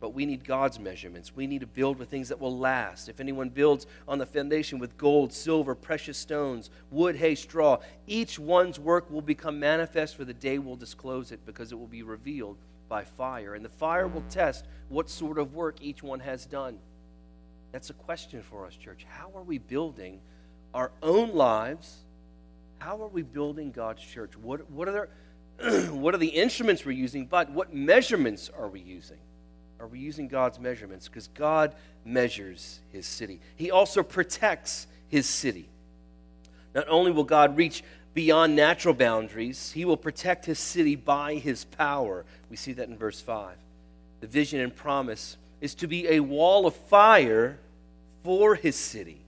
But 0.00 0.12
we 0.12 0.26
need 0.26 0.42
God's 0.42 0.80
measurements. 0.80 1.36
We 1.36 1.46
need 1.46 1.60
to 1.60 1.66
build 1.68 1.96
with 1.96 2.08
things 2.08 2.30
that 2.30 2.40
will 2.40 2.58
last. 2.58 3.08
If 3.08 3.20
anyone 3.20 3.50
builds 3.50 3.86
on 4.08 4.18
the 4.18 4.26
foundation 4.26 4.80
with 4.80 4.98
gold, 4.98 5.32
silver, 5.32 5.76
precious 5.76 6.18
stones, 6.18 6.70
wood, 6.90 7.14
hay, 7.14 7.36
straw, 7.36 7.78
each 8.08 8.36
one's 8.36 8.80
work 8.80 9.08
will 9.12 9.22
become 9.22 9.60
manifest, 9.60 10.16
for 10.16 10.24
the 10.24 10.34
day 10.34 10.58
will 10.58 10.74
disclose 10.74 11.30
it, 11.30 11.46
because 11.46 11.70
it 11.70 11.78
will 11.78 11.86
be 11.86 12.02
revealed 12.02 12.56
by 12.88 13.04
fire. 13.04 13.54
And 13.54 13.64
the 13.64 13.68
fire 13.68 14.08
will 14.08 14.24
test 14.28 14.64
what 14.88 15.08
sort 15.08 15.38
of 15.38 15.54
work 15.54 15.76
each 15.80 16.02
one 16.02 16.18
has 16.18 16.46
done. 16.46 16.80
That's 17.70 17.90
a 17.90 17.94
question 17.94 18.42
for 18.42 18.66
us, 18.66 18.74
church. 18.74 19.06
How 19.08 19.30
are 19.36 19.44
we 19.44 19.58
building 19.58 20.18
our 20.74 20.90
own 21.00 21.32
lives? 21.32 21.98
How 22.80 23.00
are 23.02 23.08
we 23.08 23.22
building 23.22 23.70
God's 23.70 24.02
church? 24.02 24.36
What, 24.36 24.68
what, 24.70 24.88
are, 24.88 24.92
there, 24.92 25.08
what 25.90 26.14
are 26.14 26.18
the 26.18 26.28
instruments 26.28 26.84
we're 26.84 26.92
using? 26.92 27.26
But 27.26 27.50
what 27.50 27.74
measurements 27.74 28.50
are 28.56 28.68
we 28.68 28.80
using? 28.80 29.18
Are 29.78 29.86
we 29.86 29.98
using 29.98 30.28
God's 30.28 30.58
measurements? 30.58 31.08
Because 31.08 31.28
God 31.28 31.74
measures 32.04 32.80
his 32.92 33.06
city, 33.06 33.40
He 33.56 33.70
also 33.70 34.02
protects 34.02 34.86
his 35.08 35.28
city. 35.28 35.68
Not 36.74 36.88
only 36.88 37.10
will 37.10 37.24
God 37.24 37.56
reach 37.56 37.82
beyond 38.14 38.54
natural 38.54 38.94
boundaries, 38.94 39.72
He 39.72 39.84
will 39.84 39.96
protect 39.96 40.46
His 40.46 40.58
city 40.58 40.94
by 40.94 41.34
His 41.34 41.64
power. 41.64 42.24
We 42.48 42.56
see 42.56 42.72
that 42.74 42.88
in 42.88 42.96
verse 42.96 43.20
5. 43.20 43.56
The 44.20 44.26
vision 44.28 44.60
and 44.60 44.74
promise 44.74 45.36
is 45.60 45.74
to 45.76 45.88
be 45.88 46.08
a 46.08 46.20
wall 46.20 46.66
of 46.66 46.74
fire 46.74 47.58
for 48.22 48.54
his 48.54 48.76
city, 48.76 49.20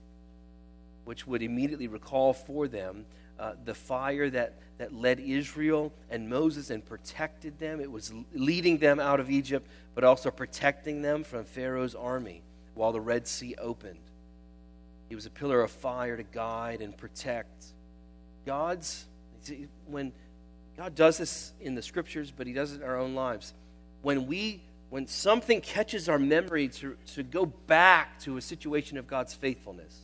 which 1.05 1.27
would 1.27 1.41
immediately 1.41 1.87
recall 1.87 2.33
for 2.33 2.67
them 2.67 3.05
uh, 3.39 3.53
the 3.65 3.73
fire 3.73 4.29
that, 4.29 4.59
that 4.77 4.93
led 4.93 5.19
Israel 5.19 5.91
and 6.09 6.29
Moses 6.29 6.69
and 6.69 6.85
protected 6.85 7.59
them. 7.59 7.79
It 7.79 7.91
was 7.91 8.13
leading 8.33 8.77
them 8.77 8.99
out 8.99 9.19
of 9.19 9.29
Egypt, 9.29 9.67
but 9.95 10.03
also 10.03 10.31
protecting 10.31 11.01
them 11.01 11.23
from 11.23 11.45
Pharaoh's 11.45 11.95
army 11.95 12.43
while 12.75 12.91
the 12.91 13.01
Red 13.01 13.27
Sea 13.27 13.55
opened. 13.57 13.99
He 15.09 15.15
was 15.15 15.25
a 15.25 15.29
pillar 15.29 15.61
of 15.61 15.71
fire 15.71 16.17
to 16.17 16.23
guide 16.23 16.81
and 16.81 16.97
protect. 16.97 17.65
God's, 18.45 19.05
when 19.85 20.11
God 20.75 20.95
does 20.95 21.17
this 21.17 21.53
in 21.61 21.75
the 21.75 21.81
scriptures, 21.81 22.31
but 22.35 22.47
He 22.47 22.53
does 22.53 22.73
it 22.73 22.81
in 22.81 22.83
our 22.83 22.97
own 22.97 23.13
lives. 23.13 23.53
When 24.01 24.27
we 24.27 24.61
when 24.93 25.07
something 25.07 25.59
catches 25.59 26.07
our 26.07 26.19
memory 26.19 26.67
to, 26.67 26.95
to 27.15 27.23
go 27.23 27.47
back 27.47 28.19
to 28.19 28.37
a 28.37 28.41
situation 28.41 28.99
of 28.99 29.07
God's 29.07 29.33
faithfulness. 29.33 29.97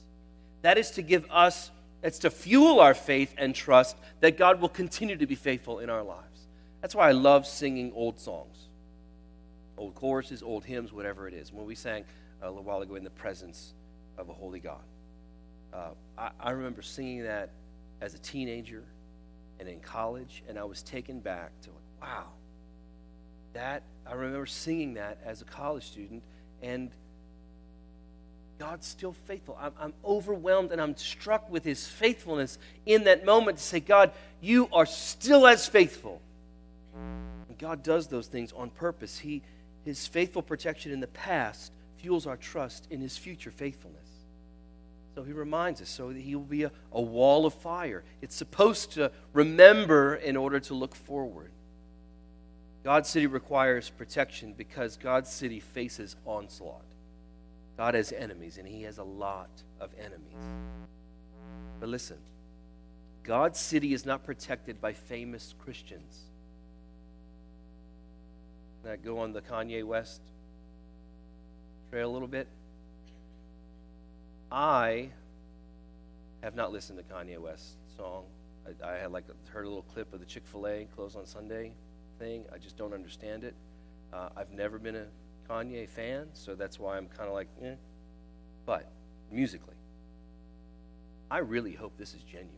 That 0.63 0.79
is 0.79 0.89
to 0.91 1.03
give 1.03 1.29
us, 1.29 1.69
that's 2.01 2.19
to 2.19 2.29
fuel 2.29 2.79
our 2.79 2.93
faith 2.93 3.33
and 3.37 3.53
trust 3.53 3.97
that 4.21 4.37
God 4.37 4.61
will 4.61 4.69
continue 4.69 5.17
to 5.17 5.27
be 5.27 5.35
faithful 5.35 5.79
in 5.79 5.89
our 5.89 6.03
lives. 6.03 6.47
That's 6.81 6.95
why 6.95 7.09
I 7.09 7.11
love 7.11 7.45
singing 7.45 7.91
old 7.93 8.19
songs, 8.19 8.67
old 9.77 9.95
choruses, 9.95 10.41
old 10.41 10.63
hymns, 10.63 10.93
whatever 10.93 11.27
it 11.27 11.33
is. 11.33 11.51
When 11.51 11.65
we 11.65 11.75
sang 11.75 12.05
a 12.41 12.47
little 12.47 12.63
while 12.63 12.81
ago 12.81 12.95
in 12.95 13.03
the 13.03 13.09
presence 13.09 13.73
of 14.17 14.29
a 14.29 14.33
holy 14.33 14.59
God, 14.59 14.81
uh, 15.73 15.89
I, 16.17 16.29
I 16.39 16.51
remember 16.51 16.81
singing 16.81 17.23
that 17.23 17.49
as 18.01 18.13
a 18.13 18.19
teenager 18.19 18.83
and 19.59 19.67
in 19.67 19.81
college, 19.81 20.41
and 20.47 20.57
I 20.57 20.63
was 20.63 20.81
taken 20.81 21.19
back 21.19 21.51
to 21.63 21.69
like, 21.69 22.09
wow, 22.09 22.27
that 23.53 23.83
I 24.07 24.13
remember 24.13 24.45
singing 24.45 24.93
that 24.93 25.17
as 25.25 25.41
a 25.41 25.45
college 25.45 25.83
student, 25.83 26.23
and 26.61 26.91
God's 28.59 28.85
still 28.85 29.13
faithful. 29.13 29.57
I'm, 29.59 29.71
I'm, 29.79 29.93
overwhelmed 30.03 30.73
and 30.73 30.81
I'm 30.81 30.97
struck 30.97 31.49
with 31.49 31.63
his 31.63 31.87
faithfulness 31.87 32.57
in 32.85 33.05
that 33.05 33.25
moment 33.25 33.57
to 33.57 33.63
say, 33.63 33.79
God, 33.79 34.11
you 34.41 34.67
are 34.73 34.85
still 34.85 35.47
as 35.47 35.65
faithful. 35.65 36.21
And 36.93 37.57
God 37.57 37.83
does 37.83 38.07
those 38.07 38.27
things 38.27 38.51
on 38.51 38.69
purpose. 38.69 39.17
He, 39.17 39.43
his 39.85 40.05
faithful 40.07 40.41
protection 40.41 40.91
in 40.91 40.99
the 40.99 41.07
past 41.07 41.71
fuels 41.97 42.27
our 42.27 42.35
trust 42.35 42.85
in 42.91 42.99
his 42.99 43.17
future 43.17 43.49
faithfulness. 43.49 44.09
So 45.15 45.23
he 45.23 45.31
reminds 45.31 45.81
us 45.81 45.89
so 45.89 46.11
that 46.11 46.19
he 46.19 46.35
will 46.35 46.43
be 46.43 46.63
a, 46.63 46.71
a 46.91 47.01
wall 47.01 47.45
of 47.45 47.53
fire. 47.53 48.03
It's 48.21 48.35
supposed 48.35 48.91
to 48.93 49.11
remember 49.31 50.15
in 50.15 50.35
order 50.35 50.59
to 50.61 50.73
look 50.73 50.95
forward. 50.95 51.51
God's 52.83 53.07
city 53.07 53.27
requires 53.27 53.89
protection 53.89 54.53
because 54.57 54.97
God's 54.97 55.29
city 55.29 55.61
faces 55.61 56.17
onslaught. 56.25 56.88
God 57.79 57.93
has 57.93 58.11
enemies, 58.11 58.57
and 58.57 58.67
He 58.67 58.83
has 58.83 58.97
a 58.97 59.05
lot 59.05 59.49
of 59.79 59.91
enemies. 59.97 60.43
But 61.79 61.87
listen, 61.87 62.17
God's 63.23 63.57
city 63.57 63.93
is 63.93 64.05
not 64.05 64.25
protected 64.25 64.81
by 64.81 64.91
famous 64.91 65.55
Christians. 65.57 66.25
Can 68.83 68.91
I 68.91 68.97
go 68.97 69.19
on 69.19 69.31
the 69.31 69.39
Kanye 69.39 69.85
West 69.85 70.19
trail 71.89 72.09
a 72.09 72.11
little 72.11 72.27
bit? 72.27 72.49
I 74.51 75.11
have 76.43 76.55
not 76.55 76.73
listened 76.73 76.99
to 76.99 77.13
Kanye 77.13 77.39
West's 77.39 77.77
song. 77.95 78.25
I, 78.83 78.89
I 78.89 78.97
had 78.97 79.13
like 79.13 79.23
heard 79.47 79.63
a 79.63 79.69
little 79.69 79.83
clip 79.83 80.13
of 80.13 80.19
the 80.19 80.25
Chick 80.25 80.43
Fil 80.45 80.67
A 80.67 80.85
close 80.97 81.15
on 81.15 81.25
Sunday 81.25 81.71
thing. 82.17 82.43
I 82.53 82.57
just 82.57 82.75
don't 82.75 82.93
understand 82.93 83.45
it. 83.45 83.55
Uh, 84.11 84.27
I've 84.35 84.51
never 84.51 84.79
been 84.79 84.97
a 84.97 85.05
Kanye 85.49 85.87
fan, 85.89 86.27
so 86.33 86.55
that's 86.55 86.79
why 86.79 86.97
I'm 86.97 87.07
kind 87.07 87.27
of 87.27 87.33
like, 87.33 87.47
eh. 87.61 87.75
But 88.65 88.91
musically, 89.31 89.75
I 91.31 91.39
really 91.39 91.73
hope 91.73 91.97
this 91.97 92.13
is 92.13 92.21
genuine. 92.21 92.53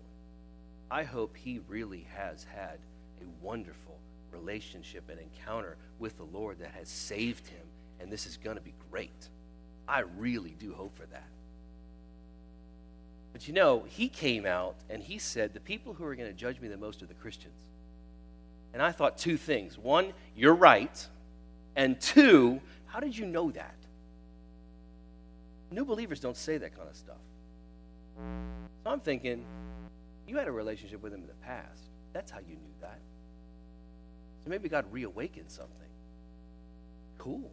I 0.90 1.04
hope 1.04 1.38
he 1.38 1.62
really 1.68 2.06
has 2.14 2.44
had 2.44 2.80
a 3.22 3.46
wonderful 3.46 3.98
relationship 4.32 5.10
and 5.10 5.20
encounter 5.20 5.78
with 6.00 6.18
the 6.18 6.24
Lord 6.24 6.60
that 6.60 6.72
has 6.72 6.90
saved 6.90 7.48
him, 7.48 7.66
and 8.00 8.12
this 8.12 8.26
is 8.26 8.38
going 8.38 8.58
to 8.58 8.62
be 8.62 8.74
great. 8.90 9.30
I 9.88 10.02
really 10.18 10.56
do 10.60 10.74
hope 10.74 10.96
for 10.96 11.06
that. 11.08 11.28
But 13.34 13.48
you 13.48 13.54
know, 13.54 13.86
he 13.88 14.10
came 14.10 14.46
out 14.46 14.76
and 14.90 15.02
he 15.02 15.18
said, 15.18 15.54
The 15.54 15.60
people 15.60 15.94
who 15.94 16.04
are 16.04 16.16
going 16.16 16.30
to 16.30 16.36
judge 16.36 16.60
me 16.60 16.68
the 16.68 16.78
most 16.78 17.02
are 17.02 17.06
the 17.06 17.14
Christians. 17.14 17.60
And 18.74 18.82
I 18.82 18.92
thought 18.92 19.18
two 19.18 19.38
things. 19.38 19.78
One, 19.78 20.14
you're 20.36 20.56
right. 20.56 21.08
And 21.76 22.00
two, 22.00 22.62
how 22.92 23.00
did 23.00 23.18
you 23.18 23.26
know 23.26 23.52
that? 23.52 23.76
New 25.72 25.86
believers 25.86 26.20
don't 26.20 26.36
say 26.36 26.58
that 26.58 26.76
kind 26.76 26.90
of 26.90 26.96
stuff. 26.96 27.16
So 28.84 28.92
I'm 28.92 29.00
thinking, 29.00 29.46
you 30.28 30.38
had 30.38 30.48
a 30.48 30.52
relationship 30.52 31.02
with 31.02 31.14
him 31.14 31.22
in 31.22 31.28
the 31.28 31.34
past. 31.36 31.84
That's 32.12 32.30
how 32.30 32.40
you 32.40 32.56
knew 32.56 32.76
that. 32.82 33.00
So 34.44 34.50
maybe 34.50 34.68
God 34.68 34.86
reawakened 34.92 35.50
something. 35.50 35.76
Cool. 37.18 37.50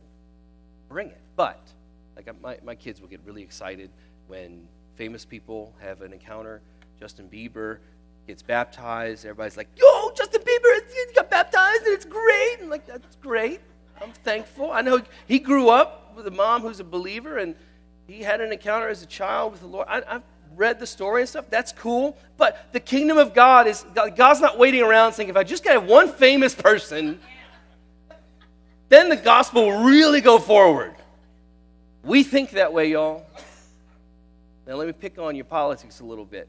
Bring 0.89 1.09
it. 1.09 1.21
But, 1.37 1.61
like 2.17 2.29
my, 2.43 2.59
my 2.65 2.75
kids 2.75 3.01
will 3.01 3.09
get 3.09 3.21
really 3.25 3.43
excited 3.43 3.91
when 4.27 4.67
famous 4.97 5.25
people 5.25 5.73
have 5.79 6.03
an 6.03 6.13
encounter. 6.13 6.61
Justin 6.99 7.29
Bieber 7.29 7.79
gets 8.27 8.43
baptized. 8.43 9.25
Everybody's 9.25 9.57
like, 9.57 9.69
yo, 9.77 10.11
Justin 10.17 10.41
Bieber, 10.41 10.81
he 10.89 11.15
got 11.15 11.31
baptized 11.31 11.85
and 11.85 11.95
it's 11.95 12.05
great. 12.05 12.57
And 12.61 12.71
like, 12.71 12.87
that's 12.87 13.17
great. 13.17 13.61
I'm 14.03 14.13
thankful. 14.13 14.71
I 14.71 14.83
know 14.83 15.03
he 15.27 15.39
grew 15.39 15.69
up 15.69 16.15
with 16.17 16.27
a 16.27 16.31
mom 16.31 16.63
who's 16.63 16.81
a 16.81 16.85
believer 16.85 17.39
and 17.39 17.55
he 18.07 18.23
had 18.23 18.41
an 18.41 18.53
encounter 18.53 18.89
as 18.89 19.03
a 19.03 19.07
child 19.07 19.53
with 19.53 19.61
the 19.61 19.67
Lord. 19.67 19.87
I, 19.89 20.03
have 20.09 20.23
read 20.57 20.81
the 20.81 20.87
story 20.87 21.23
and 21.23 21.29
stuff. 21.29 21.47
That's 21.51 21.73
cool. 21.73 22.17
But 22.37 22.69
the 22.73 22.81
kingdom 22.81 23.19
of 23.19 23.35
God 23.35 23.67
is, 23.67 23.85
God's 23.95 24.41
not 24.41 24.59
waiting 24.59 24.83
around 24.83 25.13
saying, 25.13 25.29
if 25.29 25.37
I 25.37 25.45
just 25.45 25.63
get 25.63 25.83
one 25.83 26.09
famous 26.13 26.55
person, 26.55 27.21
then 28.89 29.09
the 29.09 29.17
gospel 29.17 29.67
will 29.67 29.85
really 29.85 30.21
go 30.21 30.39
forward. 30.39 30.95
We 32.03 32.23
think 32.23 32.51
that 32.51 32.73
way, 32.73 32.91
y'all. 32.91 33.27
Now, 34.67 34.75
let 34.75 34.87
me 34.87 34.93
pick 34.93 35.19
on 35.19 35.35
your 35.35 35.45
politics 35.45 36.01
a 36.01 36.05
little 36.05 36.25
bit. 36.25 36.49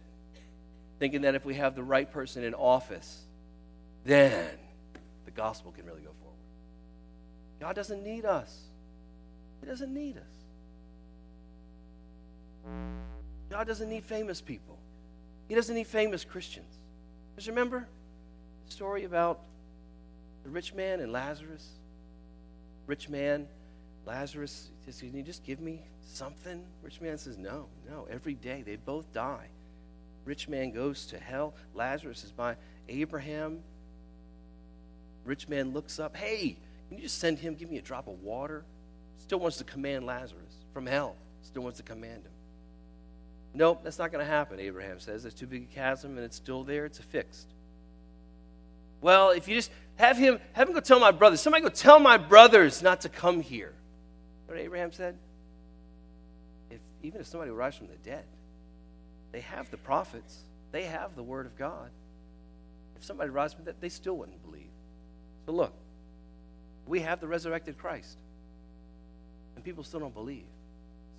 Thinking 0.99 1.21
that 1.21 1.35
if 1.35 1.45
we 1.45 1.55
have 1.55 1.75
the 1.75 1.83
right 1.83 2.11
person 2.11 2.43
in 2.43 2.53
office, 2.53 3.21
then 4.05 4.49
the 5.25 5.31
gospel 5.31 5.71
can 5.71 5.85
really 5.85 6.01
go 6.01 6.11
forward. 6.11 6.18
God 7.59 7.75
doesn't 7.75 8.03
need 8.03 8.25
us, 8.25 8.57
He 9.61 9.67
doesn't 9.67 9.93
need 9.93 10.17
us. 10.17 10.23
God 13.49 13.67
doesn't 13.67 13.89
need 13.89 14.03
famous 14.03 14.41
people. 14.41 14.77
He 15.47 15.55
doesn't 15.55 15.75
need 15.75 15.87
famous 15.87 16.23
Christians. 16.23 16.71
Just 17.35 17.47
remember 17.47 17.87
the 18.65 18.71
story 18.71 19.05
about 19.05 19.39
the 20.43 20.49
rich 20.49 20.73
man 20.73 20.99
and 20.99 21.11
Lazarus? 21.11 21.67
Rich 22.85 23.09
man, 23.09 23.47
Lazarus 24.05 24.69
says, 24.85 24.99
Can 24.99 25.15
you 25.15 25.23
just 25.23 25.43
give 25.43 25.59
me 25.59 25.81
something? 26.05 26.63
Rich 26.83 27.01
man 27.01 27.17
says, 27.17 27.37
No, 27.37 27.67
no. 27.89 28.07
Every 28.09 28.35
day 28.35 28.63
they 28.65 28.75
both 28.75 29.11
die. 29.13 29.47
Rich 30.25 30.47
man 30.47 30.71
goes 30.71 31.07
to 31.07 31.17
hell. 31.17 31.55
Lazarus 31.73 32.23
is 32.23 32.31
by 32.31 32.55
Abraham. 32.87 33.59
Rich 35.25 35.47
man 35.47 35.73
looks 35.73 35.99
up, 35.99 36.15
Hey, 36.15 36.57
can 36.89 36.97
you 36.97 37.03
just 37.03 37.19
send 37.19 37.37
him, 37.39 37.53
give 37.53 37.69
me 37.69 37.77
a 37.77 37.81
drop 37.81 38.07
of 38.07 38.21
water? 38.21 38.65
Still 39.19 39.39
wants 39.39 39.57
to 39.57 39.63
command 39.63 40.05
Lazarus 40.05 40.65
from 40.73 40.87
hell. 40.87 41.15
Still 41.43 41.61
wants 41.61 41.77
to 41.77 41.83
command 41.83 42.23
him. 42.23 42.31
Nope, 43.53 43.81
that's 43.83 43.99
not 43.99 44.11
going 44.11 44.25
to 44.25 44.29
happen, 44.29 44.59
Abraham 44.59 44.99
says. 44.99 45.21
There's 45.21 45.35
too 45.35 45.47
big 45.47 45.63
a 45.71 45.75
chasm 45.75 46.17
and 46.17 46.25
it's 46.25 46.35
still 46.35 46.63
there, 46.63 46.85
it's 46.85 46.97
fixed. 46.97 47.47
Well, 49.01 49.29
if 49.29 49.47
you 49.47 49.55
just 49.55 49.71
have 49.95 50.17
him, 50.17 50.39
have 50.53 50.67
him 50.67 50.73
go 50.73 50.79
tell 50.79 50.99
my 50.99 51.11
brothers, 51.11 51.41
somebody 51.41 51.63
go 51.63 51.69
tell 51.69 51.99
my 51.99 52.17
brothers 52.17 52.81
not 52.81 53.01
to 53.01 53.09
come 53.09 53.41
here. 53.41 53.73
what 54.47 54.57
Abraham 54.57 54.91
said? 54.91 55.15
If, 56.69 56.79
even 57.03 57.21
if 57.21 57.27
somebody 57.27 57.51
rises 57.51 57.77
from 57.77 57.87
the 57.87 57.95
dead, 58.03 58.25
they 59.31 59.41
have 59.41 59.69
the 59.71 59.77
prophets, 59.77 60.43
they 60.71 60.83
have 60.83 61.15
the 61.15 61.23
word 61.23 61.45
of 61.45 61.55
God. 61.57 61.89
If 62.97 63.03
somebody 63.03 63.29
rises 63.29 63.53
from 63.53 63.65
the 63.65 63.71
dead, 63.71 63.81
they 63.81 63.89
still 63.89 64.17
wouldn't 64.17 64.43
believe. 64.43 64.71
So 65.45 65.53
look, 65.53 65.73
we 66.89 67.01
have 67.01 67.21
the 67.21 67.27
resurrected 67.27 67.77
Christ, 67.77 68.17
and 69.55 69.63
people 69.63 69.83
still 69.83 69.99
don't 69.99 70.13
believe. 70.13 70.47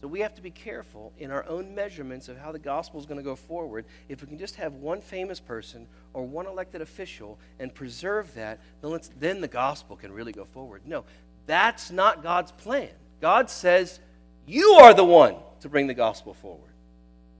So 0.00 0.08
we 0.08 0.20
have 0.20 0.34
to 0.34 0.42
be 0.42 0.50
careful 0.50 1.12
in 1.18 1.30
our 1.30 1.46
own 1.46 1.74
measurements 1.74 2.28
of 2.28 2.38
how 2.38 2.52
the 2.52 2.58
gospel 2.58 2.98
is 2.98 3.06
going 3.06 3.18
to 3.18 3.24
go 3.24 3.36
forward. 3.36 3.84
If 4.08 4.22
we 4.22 4.28
can 4.28 4.38
just 4.38 4.56
have 4.56 4.72
one 4.74 5.00
famous 5.00 5.38
person 5.38 5.86
or 6.12 6.26
one 6.26 6.46
elected 6.46 6.80
official 6.80 7.38
and 7.58 7.72
preserve 7.72 8.34
that, 8.34 8.58
then, 8.80 8.98
then 9.18 9.40
the 9.40 9.48
gospel 9.48 9.96
can 9.96 10.10
really 10.10 10.32
go 10.32 10.44
forward. 10.44 10.82
No, 10.86 11.04
that's 11.46 11.90
not 11.90 12.22
God's 12.22 12.50
plan. 12.50 12.88
God 13.20 13.50
says, 13.50 14.00
You 14.46 14.72
are 14.80 14.94
the 14.94 15.04
one 15.04 15.36
to 15.60 15.68
bring 15.68 15.86
the 15.86 15.94
gospel 15.94 16.34
forward 16.34 16.72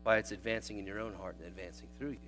by 0.04 0.18
its 0.18 0.30
advancing 0.30 0.78
in 0.78 0.86
your 0.86 1.00
own 1.00 1.14
heart 1.14 1.36
and 1.38 1.48
advancing 1.48 1.88
through 1.98 2.10
you. 2.10 2.18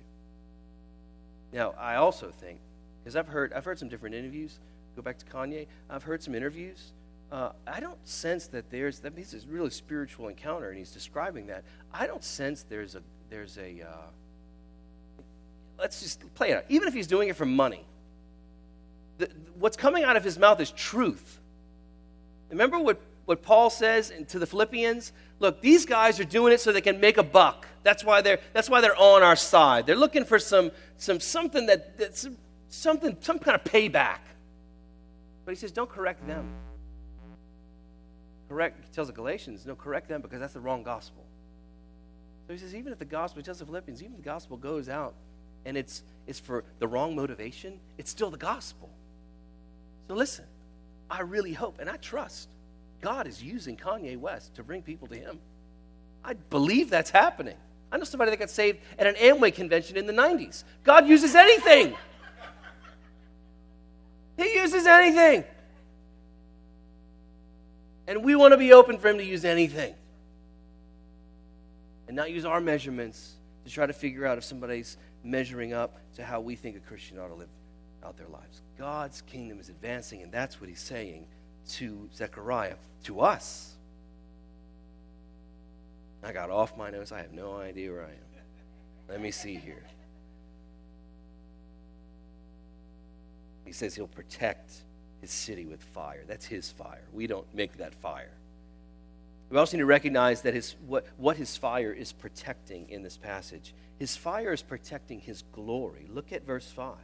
Now, 1.53 1.75
I 1.79 1.95
also 1.95 2.31
think, 2.31 2.59
because 2.99 3.15
I've 3.15 3.27
heard, 3.27 3.53
I've 3.53 3.65
heard 3.65 3.77
some 3.77 3.89
different 3.89 4.15
interviews, 4.15 4.57
go 4.95 5.01
back 5.01 5.17
to 5.17 5.25
Kanye, 5.25 5.67
I've 5.89 6.03
heard 6.03 6.21
some 6.21 6.35
interviews 6.35 6.93
uh, 7.33 7.51
I 7.65 7.79
don't 7.79 7.97
sense 8.07 8.45
that 8.47 8.69
there's 8.69 8.99
that 8.99 9.15
means 9.15 9.33
it's 9.33 9.45
a 9.45 9.47
really 9.47 9.71
spiritual 9.71 10.27
encounter, 10.27 10.69
and 10.69 10.77
he's 10.77 10.91
describing 10.91 11.47
that. 11.47 11.63
I 11.91 12.05
don't 12.05 12.23
sense 12.23 12.63
there's 12.69 12.93
a 12.93 13.01
there's 13.31 13.57
a 13.57 13.81
uh, 13.81 15.23
let's 15.79 15.99
just 15.99 16.31
play 16.35 16.51
it 16.51 16.57
out. 16.57 16.65
Even 16.69 16.87
if 16.87 16.93
he's 16.93 17.07
doing 17.07 17.29
it 17.29 17.35
for 17.35 17.47
money, 17.47 17.83
the, 19.17 19.31
what's 19.57 19.75
coming 19.75 20.03
out 20.03 20.15
of 20.15 20.23
his 20.23 20.37
mouth 20.37 20.61
is 20.61 20.69
truth. 20.69 21.39
Remember 22.51 22.77
what 22.77 23.01
what 23.25 23.41
Paul 23.41 23.71
says 23.71 24.13
to 24.27 24.37
the 24.37 24.45
Philippians? 24.45 25.11
Look, 25.39 25.59
these 25.59 25.87
guys 25.87 26.19
are 26.19 26.25
doing 26.25 26.53
it 26.53 26.61
so 26.61 26.71
they 26.71 26.81
can 26.81 26.99
make 26.99 27.17
a 27.17 27.23
buck. 27.23 27.65
That's 27.81 28.03
why 28.03 28.21
they're 28.21 28.41
that's 28.53 28.69
why 28.69 28.79
they're 28.79 28.95
on 28.95 29.23
our 29.23 29.35
side. 29.35 29.87
They're 29.87 29.95
looking 29.95 30.23
for 30.23 30.37
some 30.37 30.69
some 30.97 31.19
something 31.19 31.65
that 31.65 31.97
that's 31.97 32.27
something 32.69 33.17
some 33.21 33.39
kind 33.39 33.55
of 33.55 33.63
payback. 33.63 34.19
But 35.45 35.51
he 35.51 35.55
says, 35.55 35.71
don't 35.71 35.89
correct 35.89 36.25
them 36.27 36.49
correct, 38.53 38.85
he 38.85 38.93
tells 38.93 39.07
the 39.07 39.13
Galatians, 39.13 39.65
no, 39.65 39.75
correct 39.75 40.07
them 40.07 40.21
because 40.21 40.39
that's 40.39 40.53
the 40.53 40.59
wrong 40.59 40.83
gospel. 40.83 41.25
So 42.45 42.53
he 42.53 42.59
says, 42.59 42.75
even 42.75 42.93
if 42.93 42.99
the 42.99 43.05
gospel, 43.05 43.39
he 43.39 43.43
tells 43.43 43.57
the 43.57 43.65
Philippians, 43.65 44.01
even 44.01 44.13
if 44.13 44.19
the 44.19 44.29
gospel 44.29 44.57
goes 44.57 44.89
out 44.89 45.15
and 45.65 45.75
it's, 45.75 46.03
it's 46.27 46.39
for 46.39 46.63
the 46.77 46.87
wrong 46.87 47.15
motivation, 47.15 47.79
it's 47.97 48.11
still 48.11 48.29
the 48.29 48.37
gospel. 48.37 48.91
So 50.07 50.13
listen, 50.13 50.45
I 51.09 51.21
really 51.21 51.53
hope 51.53 51.79
and 51.79 51.89
I 51.89 51.97
trust 51.97 52.49
God 53.01 53.25
is 53.25 53.41
using 53.41 53.75
Kanye 53.75 54.17
West 54.17 54.53
to 54.55 54.63
bring 54.63 54.83
people 54.83 55.07
to 55.07 55.15
him. 55.15 55.39
I 56.23 56.33
believe 56.33 56.91
that's 56.91 57.09
happening. 57.09 57.57
I 57.91 57.97
know 57.97 58.03
somebody 58.03 58.29
that 58.29 58.37
got 58.37 58.51
saved 58.51 58.79
at 58.99 59.07
an 59.07 59.15
Amway 59.15 59.53
convention 59.53 59.97
in 59.97 60.05
the 60.05 60.13
90s. 60.13 60.63
God 60.83 61.07
uses 61.07 61.33
anything. 61.33 61.95
Uses 64.63 64.87
anything. 64.87 65.43
And 68.07 68.23
we 68.23 68.33
want 68.33 68.53
to 68.53 68.57
be 68.57 68.71
open 68.71 68.97
for 68.97 69.09
Him 69.09 69.17
to 69.17 69.25
use 69.25 69.43
anything 69.43 69.93
and 72.07 72.15
not 72.15 72.31
use 72.31 72.45
our 72.45 72.61
measurements 72.61 73.33
to 73.65 73.69
try 73.69 73.85
to 73.85 73.91
figure 73.91 74.25
out 74.25 74.37
if 74.37 74.45
somebody's 74.45 74.95
measuring 75.21 75.73
up 75.73 75.99
to 76.15 76.23
how 76.23 76.39
we 76.39 76.55
think 76.55 76.77
a 76.77 76.79
Christian 76.79 77.19
ought 77.19 77.27
to 77.27 77.33
live 77.33 77.49
out 78.05 78.15
their 78.15 78.29
lives. 78.29 78.61
God's 78.77 79.21
kingdom 79.21 79.59
is 79.59 79.67
advancing, 79.67 80.21
and 80.21 80.31
that's 80.31 80.61
what 80.61 80.69
He's 80.69 80.79
saying 80.79 81.27
to 81.71 82.09
Zechariah, 82.15 82.75
to 83.03 83.19
us. 83.19 83.75
I 86.23 86.31
got 86.31 86.49
off 86.49 86.77
my 86.77 86.89
nose. 86.89 87.11
I 87.11 87.17
have 87.17 87.33
no 87.33 87.57
idea 87.57 87.91
where 87.91 88.05
I 88.05 88.11
am. 88.11 88.17
Let 89.09 89.19
me 89.19 89.31
see 89.31 89.55
here. 89.55 89.83
He 93.65 93.71
says 93.71 93.95
he'll 93.95 94.07
protect 94.07 94.71
his 95.21 95.31
city 95.31 95.65
with 95.65 95.81
fire. 95.81 96.23
That's 96.27 96.45
his 96.45 96.71
fire. 96.71 97.03
We 97.13 97.27
don't 97.27 97.47
make 97.55 97.77
that 97.77 97.95
fire. 97.95 98.31
We 99.49 99.57
also 99.57 99.77
need 99.77 99.81
to 99.81 99.85
recognize 99.85 100.41
that 100.41 100.53
his, 100.53 100.75
what, 100.87 101.05
what 101.17 101.37
his 101.37 101.55
fire 101.55 101.93
is 101.93 102.11
protecting 102.11 102.89
in 102.89 103.03
this 103.03 103.17
passage. 103.17 103.73
His 103.99 104.17
fire 104.17 104.51
is 104.51 104.61
protecting 104.61 105.19
his 105.19 105.43
glory. 105.53 106.07
Look 106.11 106.33
at 106.33 106.45
verse 106.45 106.69
5. 106.69 106.95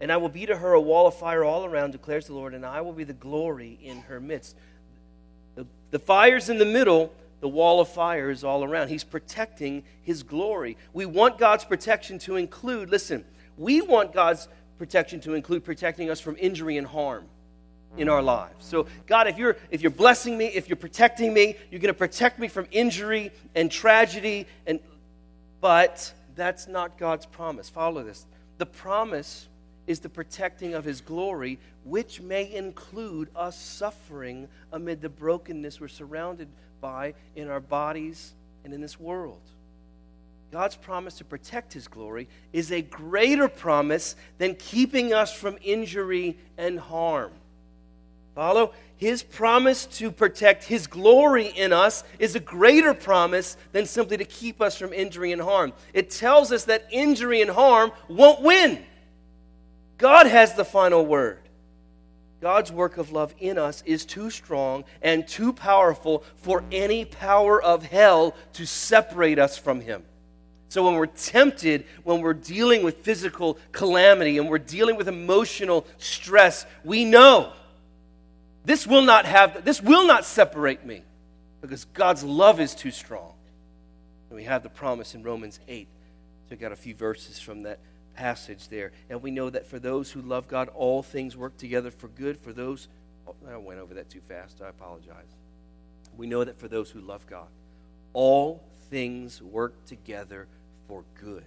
And 0.00 0.10
I 0.10 0.16
will 0.16 0.28
be 0.28 0.44
to 0.46 0.56
her 0.56 0.72
a 0.72 0.80
wall 0.80 1.06
of 1.06 1.14
fire 1.14 1.44
all 1.44 1.64
around, 1.64 1.92
declares 1.92 2.26
the 2.26 2.34
Lord, 2.34 2.52
and 2.52 2.66
I 2.66 2.80
will 2.80 2.92
be 2.92 3.04
the 3.04 3.12
glory 3.12 3.78
in 3.80 4.00
her 4.02 4.20
midst. 4.20 4.56
The, 5.54 5.66
the 5.90 5.98
fire's 5.98 6.48
in 6.48 6.58
the 6.58 6.64
middle, 6.64 7.12
the 7.40 7.48
wall 7.48 7.80
of 7.80 7.88
fire 7.88 8.28
is 8.28 8.42
all 8.42 8.64
around. 8.64 8.88
He's 8.88 9.04
protecting 9.04 9.84
his 10.02 10.22
glory. 10.22 10.76
We 10.92 11.06
want 11.06 11.38
God's 11.38 11.64
protection 11.64 12.18
to 12.20 12.36
include, 12.36 12.90
listen, 12.90 13.24
we 13.56 13.80
want 13.80 14.12
God's 14.12 14.48
protection 14.78 15.20
to 15.20 15.34
include 15.34 15.64
protecting 15.64 16.10
us 16.10 16.20
from 16.20 16.36
injury 16.38 16.76
and 16.76 16.86
harm 16.86 17.24
in 17.96 18.08
our 18.08 18.22
lives. 18.22 18.64
So, 18.64 18.86
God, 19.06 19.28
if 19.28 19.38
you're 19.38 19.56
if 19.70 19.82
you're 19.82 19.90
blessing 19.90 20.36
me, 20.36 20.46
if 20.46 20.68
you're 20.68 20.76
protecting 20.76 21.32
me, 21.32 21.56
you're 21.70 21.80
going 21.80 21.94
to 21.94 21.98
protect 21.98 22.38
me 22.38 22.48
from 22.48 22.66
injury 22.70 23.30
and 23.54 23.70
tragedy 23.70 24.46
and 24.66 24.80
but 25.60 26.12
that's 26.34 26.66
not 26.66 26.98
God's 26.98 27.26
promise. 27.26 27.68
Follow 27.68 28.02
this. 28.02 28.26
The 28.58 28.66
promise 28.66 29.48
is 29.86 30.00
the 30.00 30.08
protecting 30.08 30.74
of 30.74 30.84
his 30.84 31.00
glory, 31.00 31.58
which 31.84 32.20
may 32.20 32.52
include 32.52 33.28
us 33.36 33.60
suffering 33.60 34.48
amid 34.72 35.00
the 35.00 35.08
brokenness 35.08 35.80
we're 35.80 35.88
surrounded 35.88 36.48
by 36.80 37.14
in 37.36 37.48
our 37.48 37.60
bodies 37.60 38.34
and 38.64 38.72
in 38.72 38.80
this 38.80 38.98
world. 38.98 39.40
God's 40.54 40.76
promise 40.76 41.18
to 41.18 41.24
protect 41.24 41.72
his 41.72 41.88
glory 41.88 42.28
is 42.52 42.70
a 42.70 42.80
greater 42.80 43.48
promise 43.48 44.14
than 44.38 44.54
keeping 44.54 45.12
us 45.12 45.32
from 45.32 45.58
injury 45.64 46.38
and 46.56 46.78
harm. 46.78 47.32
Follow? 48.36 48.72
His 48.96 49.24
promise 49.24 49.86
to 49.86 50.12
protect 50.12 50.62
his 50.62 50.86
glory 50.86 51.48
in 51.48 51.72
us 51.72 52.04
is 52.20 52.36
a 52.36 52.40
greater 52.40 52.94
promise 52.94 53.56
than 53.72 53.84
simply 53.84 54.16
to 54.16 54.24
keep 54.24 54.62
us 54.62 54.78
from 54.78 54.92
injury 54.92 55.32
and 55.32 55.42
harm. 55.42 55.72
It 55.92 56.10
tells 56.10 56.52
us 56.52 56.66
that 56.66 56.86
injury 56.92 57.42
and 57.42 57.50
harm 57.50 57.90
won't 58.06 58.40
win. 58.40 58.86
God 59.98 60.28
has 60.28 60.54
the 60.54 60.64
final 60.64 61.04
word. 61.04 61.40
God's 62.40 62.70
work 62.70 62.96
of 62.96 63.10
love 63.10 63.34
in 63.40 63.58
us 63.58 63.82
is 63.86 64.04
too 64.04 64.30
strong 64.30 64.84
and 65.02 65.26
too 65.26 65.52
powerful 65.52 66.22
for 66.36 66.62
any 66.70 67.04
power 67.04 67.60
of 67.60 67.82
hell 67.82 68.36
to 68.52 68.64
separate 68.66 69.40
us 69.40 69.58
from 69.58 69.80
him. 69.80 70.04
So 70.74 70.82
when 70.82 70.94
we're 70.94 71.06
tempted, 71.06 71.84
when 72.02 72.20
we're 72.20 72.34
dealing 72.34 72.82
with 72.82 72.96
physical 72.96 73.60
calamity 73.70 74.38
and 74.38 74.48
we're 74.48 74.58
dealing 74.58 74.96
with 74.96 75.06
emotional 75.06 75.86
stress, 75.98 76.66
we 76.82 77.04
know 77.04 77.52
this 78.64 78.84
will 78.84 79.02
not 79.02 79.24
have 79.24 79.64
this 79.64 79.80
will 79.80 80.04
not 80.04 80.24
separate 80.24 80.84
me 80.84 81.04
because 81.60 81.84
God's 81.84 82.24
love 82.24 82.58
is 82.58 82.74
too 82.74 82.90
strong. 82.90 83.34
And 84.28 84.36
we 84.36 84.42
have 84.46 84.64
the 84.64 84.68
promise 84.68 85.14
in 85.14 85.22
Romans 85.22 85.60
8. 85.68 85.86
Took 86.50 86.64
out 86.64 86.72
a 86.72 86.76
few 86.76 86.96
verses 86.96 87.38
from 87.38 87.62
that 87.62 87.78
passage 88.16 88.66
there. 88.66 88.90
And 89.08 89.22
we 89.22 89.30
know 89.30 89.50
that 89.50 89.68
for 89.68 89.78
those 89.78 90.10
who 90.10 90.22
love 90.22 90.48
God, 90.48 90.70
all 90.74 91.04
things 91.04 91.36
work 91.36 91.56
together 91.56 91.92
for 91.92 92.08
good. 92.08 92.36
For 92.40 92.52
those, 92.52 92.88
oh, 93.28 93.36
I 93.48 93.56
went 93.58 93.78
over 93.78 93.94
that 93.94 94.10
too 94.10 94.22
fast. 94.26 94.60
I 94.60 94.70
apologize. 94.70 95.36
We 96.16 96.26
know 96.26 96.42
that 96.42 96.58
for 96.58 96.66
those 96.66 96.90
who 96.90 97.00
love 97.00 97.28
God, 97.28 97.46
all 98.12 98.60
things 98.90 99.40
work 99.40 99.72
together 99.86 100.48
for 100.86 101.04
good 101.20 101.44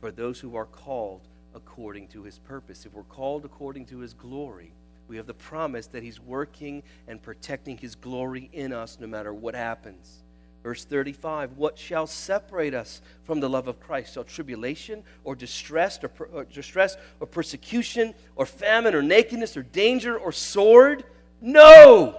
for 0.00 0.10
those 0.10 0.38
who 0.38 0.54
are 0.56 0.66
called 0.66 1.22
according 1.54 2.08
to 2.08 2.22
his 2.22 2.38
purpose. 2.38 2.84
If 2.84 2.92
we're 2.92 3.04
called 3.04 3.44
according 3.44 3.86
to 3.86 4.00
his 4.00 4.12
glory, 4.12 4.72
we 5.08 5.16
have 5.16 5.26
the 5.26 5.34
promise 5.34 5.86
that 5.88 6.02
he's 6.02 6.20
working 6.20 6.82
and 7.08 7.22
protecting 7.22 7.78
his 7.78 7.94
glory 7.94 8.50
in 8.52 8.72
us 8.72 8.98
no 9.00 9.06
matter 9.06 9.32
what 9.32 9.54
happens. 9.54 10.24
Verse 10.62 10.84
35 10.84 11.56
What 11.56 11.78
shall 11.78 12.06
separate 12.06 12.74
us 12.74 13.00
from 13.24 13.40
the 13.40 13.48
love 13.48 13.68
of 13.68 13.80
Christ? 13.80 14.14
Shall 14.14 14.24
tribulation 14.24 15.02
or 15.22 15.34
distress 15.34 16.02
or, 16.02 16.08
per, 16.08 16.24
or, 16.26 16.44
distress 16.44 16.96
or 17.20 17.26
persecution 17.26 18.14
or 18.34 18.46
famine 18.46 18.94
or 18.94 19.02
nakedness 19.02 19.56
or 19.56 19.62
danger 19.62 20.18
or 20.18 20.32
sword? 20.32 21.04
No! 21.40 22.18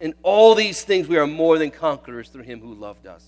In 0.00 0.14
all 0.22 0.54
these 0.54 0.82
things 0.82 1.08
we 1.08 1.16
are 1.16 1.26
more 1.26 1.58
than 1.58 1.70
conquerors 1.70 2.28
through 2.28 2.44
him 2.44 2.60
who 2.60 2.74
loved 2.74 3.06
us. 3.06 3.24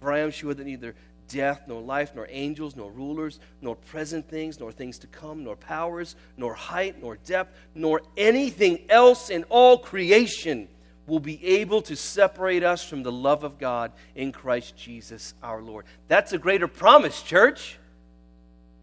For 0.00 0.12
I 0.12 0.20
am 0.20 0.30
sure 0.30 0.54
that 0.54 0.64
neither 0.64 0.94
death, 1.28 1.62
nor 1.66 1.80
life, 1.80 2.12
nor 2.14 2.26
angels, 2.30 2.76
nor 2.76 2.90
rulers, 2.90 3.38
nor 3.60 3.76
present 3.76 4.28
things, 4.28 4.60
nor 4.60 4.72
things 4.72 4.98
to 4.98 5.06
come, 5.06 5.44
nor 5.44 5.56
powers, 5.56 6.16
nor 6.36 6.54
height, 6.54 7.02
nor 7.02 7.16
depth, 7.16 7.56
nor 7.74 8.02
anything 8.16 8.80
else 8.88 9.30
in 9.30 9.44
all 9.44 9.78
creation 9.78 10.68
will 11.06 11.20
be 11.20 11.44
able 11.44 11.82
to 11.82 11.94
separate 11.94 12.64
us 12.64 12.84
from 12.84 13.02
the 13.02 13.12
love 13.12 13.44
of 13.44 13.58
God 13.58 13.92
in 14.14 14.32
Christ 14.32 14.76
Jesus 14.76 15.34
our 15.42 15.62
Lord. 15.62 15.84
That's 16.08 16.32
a 16.32 16.38
greater 16.38 16.68
promise, 16.68 17.22
church. 17.22 17.78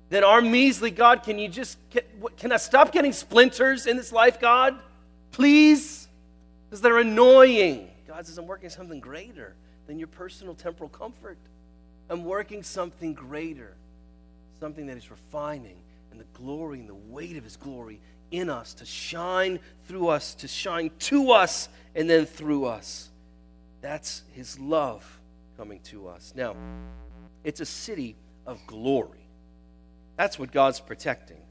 Than 0.10 0.24
our 0.24 0.42
measly 0.42 0.92
God. 0.92 1.24
Can 1.24 1.40
you 1.40 1.48
just, 1.48 1.78
can 2.38 2.52
I 2.52 2.58
stop 2.58 2.92
getting 2.92 3.14
splinters 3.14 3.88
in 3.88 3.98
this 3.98 4.12
life, 4.12 4.40
God? 4.40 4.78
Please? 5.32 6.08
Because 6.70 6.82
they're 6.82 7.00
annoying. 7.00 7.90
God 8.08 8.28
says, 8.28 8.38
I'm 8.38 8.46
working 8.46 8.70
something 8.70 9.00
greater 9.00 9.56
than 9.88 9.98
your 9.98 10.08
personal 10.08 10.54
temporal 10.54 10.90
comfort. 10.90 11.38
I'm 12.10 12.26
working 12.26 12.64
something 12.64 13.14
greater, 13.14 13.76
something 14.60 14.88
that 14.88 14.98
is 14.98 15.10
refining 15.10 15.78
and 16.12 16.20
the 16.20 16.26
glory 16.34 16.80
and 16.80 16.88
the 16.88 16.94
weight 16.94 17.38
of 17.38 17.44
His 17.44 17.56
glory 17.56 18.00
in 18.32 18.50
us 18.50 18.74
to 18.76 18.86
shine 18.86 19.60
through 19.88 20.10
us, 20.10 20.36
to 20.36 20.48
shine 20.48 20.92
to 21.00 21.32
us, 21.32 21.70
and 21.96 22.10
then 22.10 22.26
through 22.26 22.66
us. 22.66 23.10
That's 23.82 24.24
His 24.34 24.60
love 24.60 25.20
coming 25.58 25.80
to 25.86 26.08
us. 26.08 26.34
Now, 26.36 26.56
it's 27.44 27.60
a 27.60 27.66
city 27.66 28.16
of 28.46 28.60
glory. 28.68 29.28
That's 30.18 30.38
what 30.38 30.52
God's 30.52 30.80
protecting. 30.80 31.42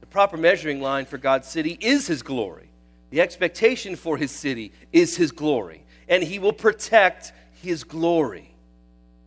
The 0.00 0.06
proper 0.06 0.36
measuring 0.36 0.80
line 0.80 1.04
for 1.04 1.18
God's 1.18 1.48
city 1.48 1.76
is 1.80 2.06
His 2.06 2.22
glory. 2.22 2.70
The 3.10 3.20
expectation 3.20 3.96
for 3.96 4.16
His 4.16 4.30
city 4.30 4.72
is 4.92 5.16
His 5.16 5.32
glory. 5.32 5.84
And 6.08 6.22
He 6.22 6.38
will 6.38 6.52
protect 6.52 7.32
His 7.60 7.84
glory. 7.84 8.51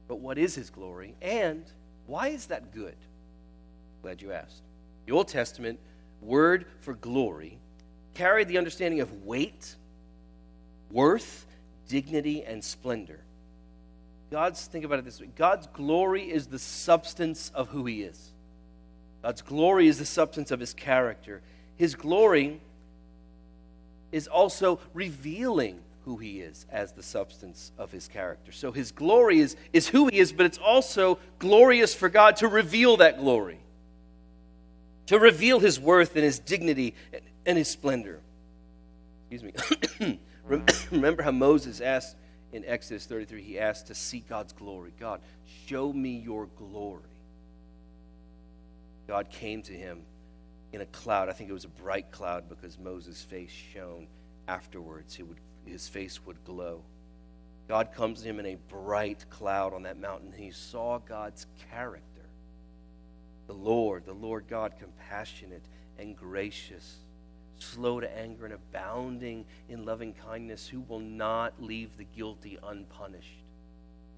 But 0.08 0.20
what 0.20 0.38
is 0.38 0.56
his 0.56 0.70
glory? 0.70 1.16
And 1.22 1.64
why 2.08 2.28
is 2.28 2.48
that 2.48 2.74
good? 2.74 2.96
Glad 4.02 4.22
you 4.22 4.32
asked. 4.32 4.62
The 5.06 5.14
Old 5.14 5.28
Testament 5.28 5.80
word 6.22 6.66
for 6.82 6.94
glory 6.94 7.60
carried 8.14 8.48
the 8.48 8.58
understanding 8.58 9.02
of 9.02 9.26
weight, 9.26 9.76
worth, 10.92 11.46
dignity, 11.88 12.44
and 12.44 12.64
splendor. 12.64 13.20
God's, 14.32 14.66
think 14.66 14.86
about 14.86 15.00
it 15.00 15.06
this 15.06 15.20
way 15.20 15.30
God's 15.36 15.68
glory 15.68 16.24
is 16.24 16.48
the 16.48 16.60
substance 16.60 17.52
of 17.54 17.70
who 17.70 17.86
he 17.86 18.02
is. 18.02 18.32
God's 19.22 19.42
glory 19.42 19.88
is 19.88 19.98
the 19.98 20.06
substance 20.06 20.52
of 20.52 20.60
his 20.60 20.74
character. 20.74 21.42
His 21.78 21.96
glory 21.96 22.62
is 24.12 24.28
also 24.28 24.80
revealing 24.94 25.80
who 26.06 26.18
he 26.18 26.40
is 26.40 26.66
as 26.72 26.94
the 26.94 27.04
substance 27.04 27.72
of 27.78 27.92
his 27.92 28.08
character. 28.08 28.52
So 28.52 28.72
his 28.72 28.92
glory 28.92 29.40
is, 29.40 29.56
is 29.74 29.88
who 29.88 30.08
he 30.08 30.20
is, 30.20 30.32
but 30.32 30.46
it's 30.46 30.60
also 30.60 31.20
glorious 31.40 31.94
for 31.94 32.10
God 32.10 32.38
to 32.38 32.48
reveal 32.48 32.98
that 32.98 33.20
glory, 33.20 33.60
to 35.08 35.20
reveal 35.20 35.60
his 35.60 35.80
worth 35.80 36.16
and 36.16 36.24
his 36.24 36.40
dignity 36.40 36.94
and 37.46 37.58
his 37.58 37.68
splendor. 37.68 38.22
Excuse 39.30 39.52
me. 40.00 40.20
Remember 40.92 41.24
how 41.24 41.32
Moses 41.32 41.82
asked 41.82 42.16
in 42.54 42.64
Exodus 42.66 43.06
33, 43.06 43.42
he 43.42 43.60
asked 43.60 43.88
to 43.88 43.96
see 43.96 44.24
God's 44.30 44.54
glory. 44.54 44.94
God, 45.00 45.20
show 45.66 45.92
me 45.92 46.18
your 46.18 46.46
glory. 46.46 47.02
God 49.08 49.30
came 49.30 49.62
to 49.64 49.74
him 49.74 50.04
in 50.72 50.82
a 50.82 50.86
cloud. 50.86 51.30
I 51.30 51.34
think 51.34 51.50
it 51.50 51.54
was 51.54 51.66
a 51.66 51.70
bright 51.70 52.12
cloud 52.12 52.48
because 52.48 52.78
Moses' 52.78 53.22
face 53.22 53.52
shone 53.52 54.08
afterwards. 54.48 55.16
He 55.16 55.24
would 55.24 55.40
his 55.72 55.88
face 55.88 56.26
would 56.26 56.44
glow. 56.44 56.82
God 57.68 57.94
comes 57.94 58.22
to 58.22 58.30
him 58.30 58.40
in 58.40 58.46
a 58.46 58.58
bright 58.70 59.26
cloud 59.30 59.74
on 59.74 59.84
that 59.84 60.00
mountain. 60.00 60.34
He 60.36 60.52
saw 60.52 61.00
God's 61.00 61.48
character. 61.72 62.04
The 63.48 63.54
Lord, 63.54 64.06
the 64.06 64.14
Lord 64.14 64.46
God, 64.48 64.74
compassionate 64.80 65.64
and 65.98 66.16
gracious, 66.16 66.98
slow 67.58 68.00
to 68.00 68.18
anger 68.18 68.46
and 68.46 68.54
abounding 68.54 69.46
in 69.70 69.86
loving 69.86 70.14
kindness, 70.14 70.68
who 70.68 70.82
will 70.82 71.00
not 71.00 71.62
leave 71.62 71.98
the 71.98 72.04
guilty 72.04 72.58
unpunished. 72.64 73.44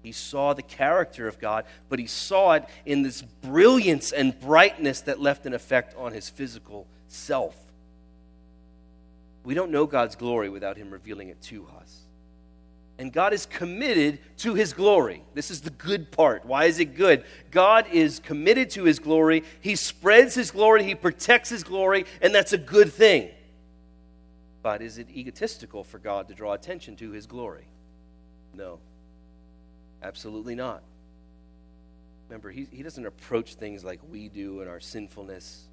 He 0.02 0.12
saw 0.12 0.54
the 0.54 0.62
character 0.62 1.26
of 1.26 1.38
God, 1.38 1.64
but 1.88 1.98
he 1.98 2.06
saw 2.06 2.52
it 2.52 2.64
in 2.86 3.02
this 3.02 3.22
brilliance 3.22 4.12
and 4.12 4.38
brightness 4.38 5.00
that 5.02 5.20
left 5.20 5.44
an 5.46 5.54
effect 5.54 5.94
on 5.96 6.12
his 6.12 6.28
physical 6.28 6.86
self. 7.08 7.56
We 9.44 9.54
don't 9.54 9.70
know 9.70 9.86
God's 9.86 10.16
glory 10.16 10.48
without 10.48 10.76
Him 10.76 10.90
revealing 10.90 11.28
it 11.28 11.40
to 11.42 11.66
us. 11.80 12.02
And 12.98 13.12
God 13.12 13.32
is 13.32 13.46
committed 13.46 14.18
to 14.38 14.54
His 14.54 14.72
glory. 14.72 15.22
This 15.34 15.50
is 15.50 15.60
the 15.60 15.70
good 15.70 16.10
part. 16.10 16.44
Why 16.44 16.64
is 16.64 16.80
it 16.80 16.96
good? 16.96 17.24
God 17.50 17.86
is 17.92 18.18
committed 18.18 18.70
to 18.70 18.84
His 18.84 18.98
glory. 18.98 19.44
He 19.60 19.76
spreads 19.76 20.34
His 20.34 20.50
glory, 20.50 20.82
He 20.82 20.94
protects 20.94 21.48
His 21.48 21.62
glory, 21.62 22.06
and 22.20 22.34
that's 22.34 22.52
a 22.52 22.58
good 22.58 22.92
thing. 22.92 23.30
But 24.62 24.82
is 24.82 24.98
it 24.98 25.08
egotistical 25.10 25.84
for 25.84 25.98
God 25.98 26.28
to 26.28 26.34
draw 26.34 26.52
attention 26.52 26.96
to 26.96 27.12
His 27.12 27.26
glory? 27.26 27.68
No. 28.54 28.80
Absolutely 30.02 30.54
not. 30.54 30.82
Remember, 32.28 32.50
he, 32.50 32.66
he 32.70 32.82
doesn't 32.82 33.06
approach 33.06 33.54
things 33.54 33.84
like 33.84 34.00
we 34.10 34.28
do 34.28 34.60
in 34.60 34.68
our 34.68 34.80
sinfulness 34.80 35.67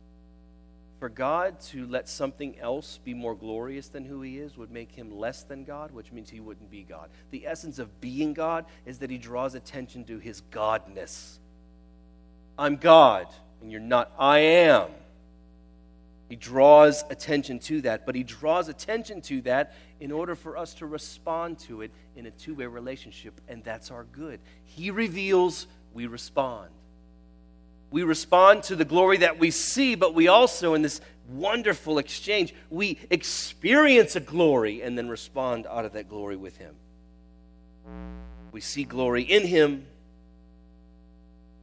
for 0.99 1.09
God 1.09 1.59
to 1.61 1.85
let 1.87 2.07
something 2.07 2.57
else 2.59 2.99
be 3.03 3.13
more 3.13 3.35
glorious 3.35 3.89
than 3.89 4.05
who 4.05 4.21
He 4.21 4.37
is 4.37 4.57
would 4.57 4.71
make 4.71 4.91
Him 4.91 5.11
less 5.11 5.43
than 5.43 5.63
God, 5.63 5.91
which 5.91 6.11
means 6.11 6.29
He 6.29 6.39
wouldn't 6.39 6.71
be 6.71 6.83
God. 6.83 7.09
The 7.31 7.45
essence 7.45 7.79
of 7.79 7.99
being 7.99 8.33
God 8.33 8.65
is 8.85 8.99
that 8.99 9.09
He 9.09 9.17
draws 9.17 9.55
attention 9.55 10.05
to 10.05 10.19
His 10.19 10.41
Godness. 10.51 11.39
I'm 12.57 12.77
God, 12.77 13.27
and 13.61 13.71
you're 13.71 13.81
not. 13.81 14.11
I 14.17 14.39
am. 14.39 14.89
He 16.29 16.35
draws 16.35 17.03
attention 17.09 17.59
to 17.59 17.81
that, 17.81 18.05
but 18.05 18.15
He 18.15 18.23
draws 18.23 18.69
attention 18.69 19.21
to 19.23 19.41
that 19.41 19.75
in 19.99 20.11
order 20.11 20.35
for 20.35 20.57
us 20.57 20.73
to 20.75 20.85
respond 20.85 21.59
to 21.59 21.81
it 21.81 21.91
in 22.15 22.25
a 22.25 22.31
two 22.31 22.55
way 22.55 22.65
relationship, 22.65 23.39
and 23.47 23.63
that's 23.63 23.91
our 23.91 24.05
good. 24.05 24.39
He 24.63 24.91
reveals, 24.91 25.67
we 25.93 26.07
respond. 26.07 26.69
We 27.95 28.03
respond 28.03 28.63
to 28.63 28.75
the 28.75 28.83
glory 28.83 29.19
that 29.19 29.39
we 29.39 29.51
see, 29.51 29.95
but 29.95 30.13
we 30.13 30.27
also, 30.27 30.73
in 30.73 30.81
this 30.81 30.99
wonderful 31.29 31.97
exchange, 31.97 32.53
we 32.69 32.99
experience 33.09 34.17
a 34.17 34.19
glory 34.19 34.81
and 34.81 34.97
then 34.97 35.07
respond 35.07 35.65
out 35.65 35.85
of 35.85 35.93
that 35.93 36.09
glory 36.09 36.35
with 36.35 36.57
Him. 36.57 36.75
We 38.51 38.59
see 38.59 38.83
glory 38.83 39.21
in 39.23 39.47
Him, 39.47 39.85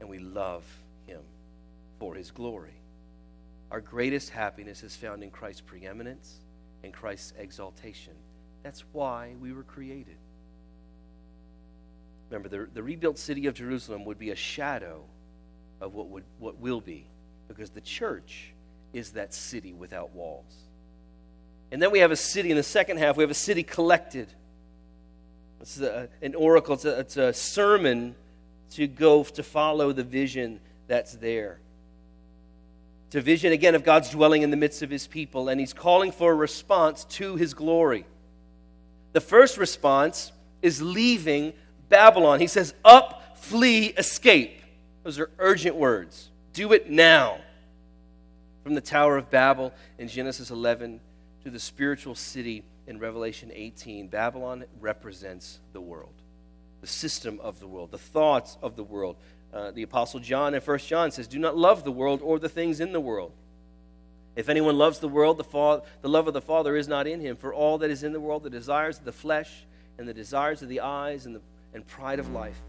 and 0.01 0.09
we 0.09 0.21
love 0.21 0.65
him 1.07 1.21
for 1.99 2.15
his 2.15 2.31
glory. 2.31 2.81
Our 3.71 3.83
greatest 3.83 4.31
happiness 4.31 4.83
is 4.83 4.97
found 4.97 5.23
in 5.23 5.31
Christ's 5.31 5.61
preeminence 5.61 6.39
and 6.83 6.95
Christ's 6.95 7.35
exaltation. 7.37 8.15
That's 8.63 8.85
why 8.93 9.35
we 9.39 9.53
were 9.53 9.65
created. 9.65 10.17
Remember, 12.31 12.49
the, 12.49 12.71
the 12.73 12.83
rebuilt 12.83 13.19
city 13.19 13.49
of 13.49 13.53
Jerusalem 13.53 14.07
would 14.07 14.19
be 14.19 14.31
a 14.31 14.35
shadow 14.35 15.05
of 15.83 15.95
what, 15.95 16.09
would, 16.09 16.25
what 16.39 16.59
will 16.59 16.81
be, 16.81 17.05
because 17.49 17.71
the 17.71 17.81
church 17.81 18.53
is 18.93 19.13
that 19.13 19.35
city 19.35 19.73
without 19.73 20.15
walls. 20.15 20.55
And 21.71 21.83
then 21.83 21.91
we 21.91 21.99
have 21.99 22.13
a 22.13 22.17
city 22.17 22.51
in 22.51 22.57
the 22.57 22.63
second 22.63 22.99
half, 22.99 23.17
we 23.17 23.23
have 23.23 23.31
a 23.31 23.35
city 23.35 23.63
collected. 23.63 24.29
It's 25.61 25.81
a, 25.81 26.09
an 26.23 26.35
oracle, 26.35 26.75
it's 26.75 26.85
a, 26.85 26.99
it's 27.01 27.17
a 27.17 27.33
sermon 27.33 28.15
to 28.71 28.87
go 28.87 29.25
to 29.25 29.43
follow 29.43 29.93
the 29.93 30.05
vision 30.05 30.61
that's 30.87 31.15
there. 31.15 31.59
It's 33.09 33.17
a 33.17 33.21
vision, 33.21 33.53
again, 33.53 33.75
of 33.75 33.85
God's 33.85 34.11
dwelling 34.11 34.43
in 34.43 34.51
the 34.51 34.57
midst 34.57 34.83
of 34.83 34.89
his 34.89 35.07
people, 35.07 35.49
and 35.49 35.61
he's 35.61 35.75
calling 35.75 36.13
for 36.13 36.33
a 36.33 36.35
response 36.35 37.05
to 37.05 37.37
his 37.37 37.53
glory. 37.53 38.07
The 39.13 39.21
first 39.21 39.59
response 39.59 40.33
is 40.63 40.81
leaving 40.81 41.53
Babylon. 41.91 42.41
He 42.41 42.47
says, 42.47 42.73
Up, 42.85 43.37
flee, 43.37 43.89
escape. 43.89 44.62
Those 45.03 45.19
are 45.19 45.31
urgent 45.39 45.77
words. 45.77 46.31
Do 46.53 46.73
it 46.73 46.91
now. 46.91 47.39
From 48.63 48.75
the 48.75 48.81
Tower 48.81 49.17
of 49.17 49.31
Babel 49.31 49.73
in 49.99 50.07
Genesis 50.07 50.51
11 50.51 51.01
to 51.43 51.51
the 51.51 51.59
spiritual 51.59 52.15
city 52.15 52.63
in 52.87 52.99
Revelation 52.99 53.51
18, 53.53 54.07
Babylon 54.07 54.65
represents 54.81 55.59
the 55.73 55.81
world, 55.81 56.15
the 56.81 56.87
system 56.87 57.41
of 57.43 57.59
the 57.59 57.67
world, 57.67 57.91
the 57.91 57.99
thoughts 57.99 58.57
of 58.63 58.77
the 58.77 58.85
world. 58.85 59.17
Uh, 59.53 59.73
the 59.73 59.83
Apostle 59.83 60.21
John 60.21 60.55
in 60.55 60.61
1 60.61 60.79
John 60.79 61.11
says, 61.11 61.27
Do 61.27 61.39
not 61.39 61.57
love 61.57 61.83
the 61.83 61.93
world 61.93 62.21
or 62.23 62.39
the 62.39 62.49
things 62.49 62.79
in 62.79 62.93
the 62.93 63.01
world. 63.01 63.33
If 64.37 64.49
anyone 64.49 64.79
loves 64.79 65.01
the 65.01 65.09
world, 65.09 65.37
the, 65.37 65.45
fa- 65.45 65.83
the 66.01 66.09
love 66.09 66.29
of 66.29 66.35
the 66.35 66.41
Father 66.41 66.77
is 66.77 66.89
not 66.89 67.07
in 67.07 67.21
him. 67.21 67.37
For 67.37 67.53
all 67.53 67.79
that 67.79 67.91
is 67.91 68.03
in 68.03 68.13
the 68.13 68.21
world, 68.21 68.45
the 68.45 68.51
desires 68.51 68.99
of 68.99 69.05
the 69.05 69.13
flesh 69.13 69.67
and 69.99 70.09
the 70.09 70.15
desires 70.15 70.63
of 70.63 70.69
the 70.69 70.81
eyes 70.81 71.27
and 71.27 71.35
the 71.35 71.41
and 71.75 71.87
pride 71.87 72.19
of 72.19 72.31
life 72.33 72.61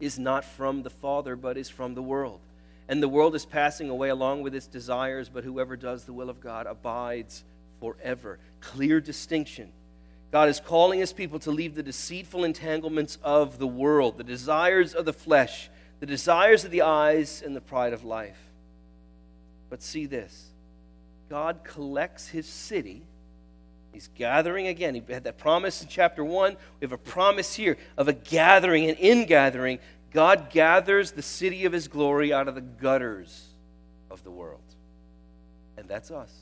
is 0.00 0.18
not 0.18 0.44
from 0.44 0.82
the 0.82 0.90
Father, 0.90 1.36
but 1.36 1.56
is 1.56 1.68
from 1.68 1.94
the 1.94 2.02
world. 2.02 2.40
And 2.88 3.02
the 3.02 3.08
world 3.08 3.34
is 3.34 3.44
passing 3.44 3.90
away 3.90 4.08
along 4.08 4.42
with 4.42 4.54
its 4.54 4.66
desires, 4.66 5.28
but 5.28 5.44
whoever 5.44 5.76
does 5.76 6.04
the 6.04 6.12
will 6.12 6.30
of 6.30 6.40
God 6.40 6.66
abides 6.66 7.44
forever. 7.80 8.38
Clear 8.60 9.00
distinction. 9.00 9.72
God 10.30 10.48
is 10.48 10.60
calling 10.60 11.00
his 11.00 11.12
people 11.12 11.38
to 11.40 11.50
leave 11.50 11.74
the 11.74 11.82
deceitful 11.82 12.44
entanglements 12.44 13.18
of 13.22 13.58
the 13.58 13.66
world, 13.66 14.18
the 14.18 14.24
desires 14.24 14.94
of 14.94 15.04
the 15.04 15.12
flesh, 15.12 15.70
the 16.00 16.06
desires 16.06 16.64
of 16.64 16.70
the 16.70 16.82
eyes, 16.82 17.42
and 17.44 17.56
the 17.56 17.60
pride 17.60 17.92
of 17.92 18.04
life. 18.04 18.38
But 19.70 19.82
see 19.82 20.06
this 20.06 20.48
God 21.28 21.60
collects 21.64 22.28
his 22.28 22.46
city 22.46 23.02
He's 23.98 24.10
gathering 24.14 24.68
again. 24.68 24.94
He 24.94 25.02
had 25.08 25.24
that 25.24 25.38
promise 25.38 25.82
in 25.82 25.88
chapter 25.88 26.24
1. 26.24 26.52
We 26.52 26.84
have 26.84 26.92
a 26.92 26.96
promise 26.96 27.56
here 27.56 27.76
of 27.96 28.06
a 28.06 28.12
gathering, 28.12 28.88
and 28.88 28.96
in 28.96 29.26
gathering, 29.26 29.80
God 30.12 30.50
gathers 30.50 31.10
the 31.10 31.20
city 31.20 31.64
of 31.64 31.72
his 31.72 31.88
glory 31.88 32.32
out 32.32 32.46
of 32.46 32.54
the 32.54 32.60
gutters 32.60 33.48
of 34.08 34.22
the 34.22 34.30
world. 34.30 34.62
And 35.76 35.88
that's 35.88 36.12
us. 36.12 36.32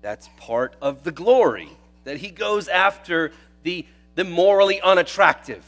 That's 0.00 0.28
part 0.38 0.74
of 0.82 1.04
the 1.04 1.12
glory 1.12 1.68
that 2.02 2.16
he 2.16 2.30
goes 2.30 2.66
after 2.66 3.30
the, 3.62 3.86
the 4.16 4.24
morally 4.24 4.80
unattractive. 4.80 5.64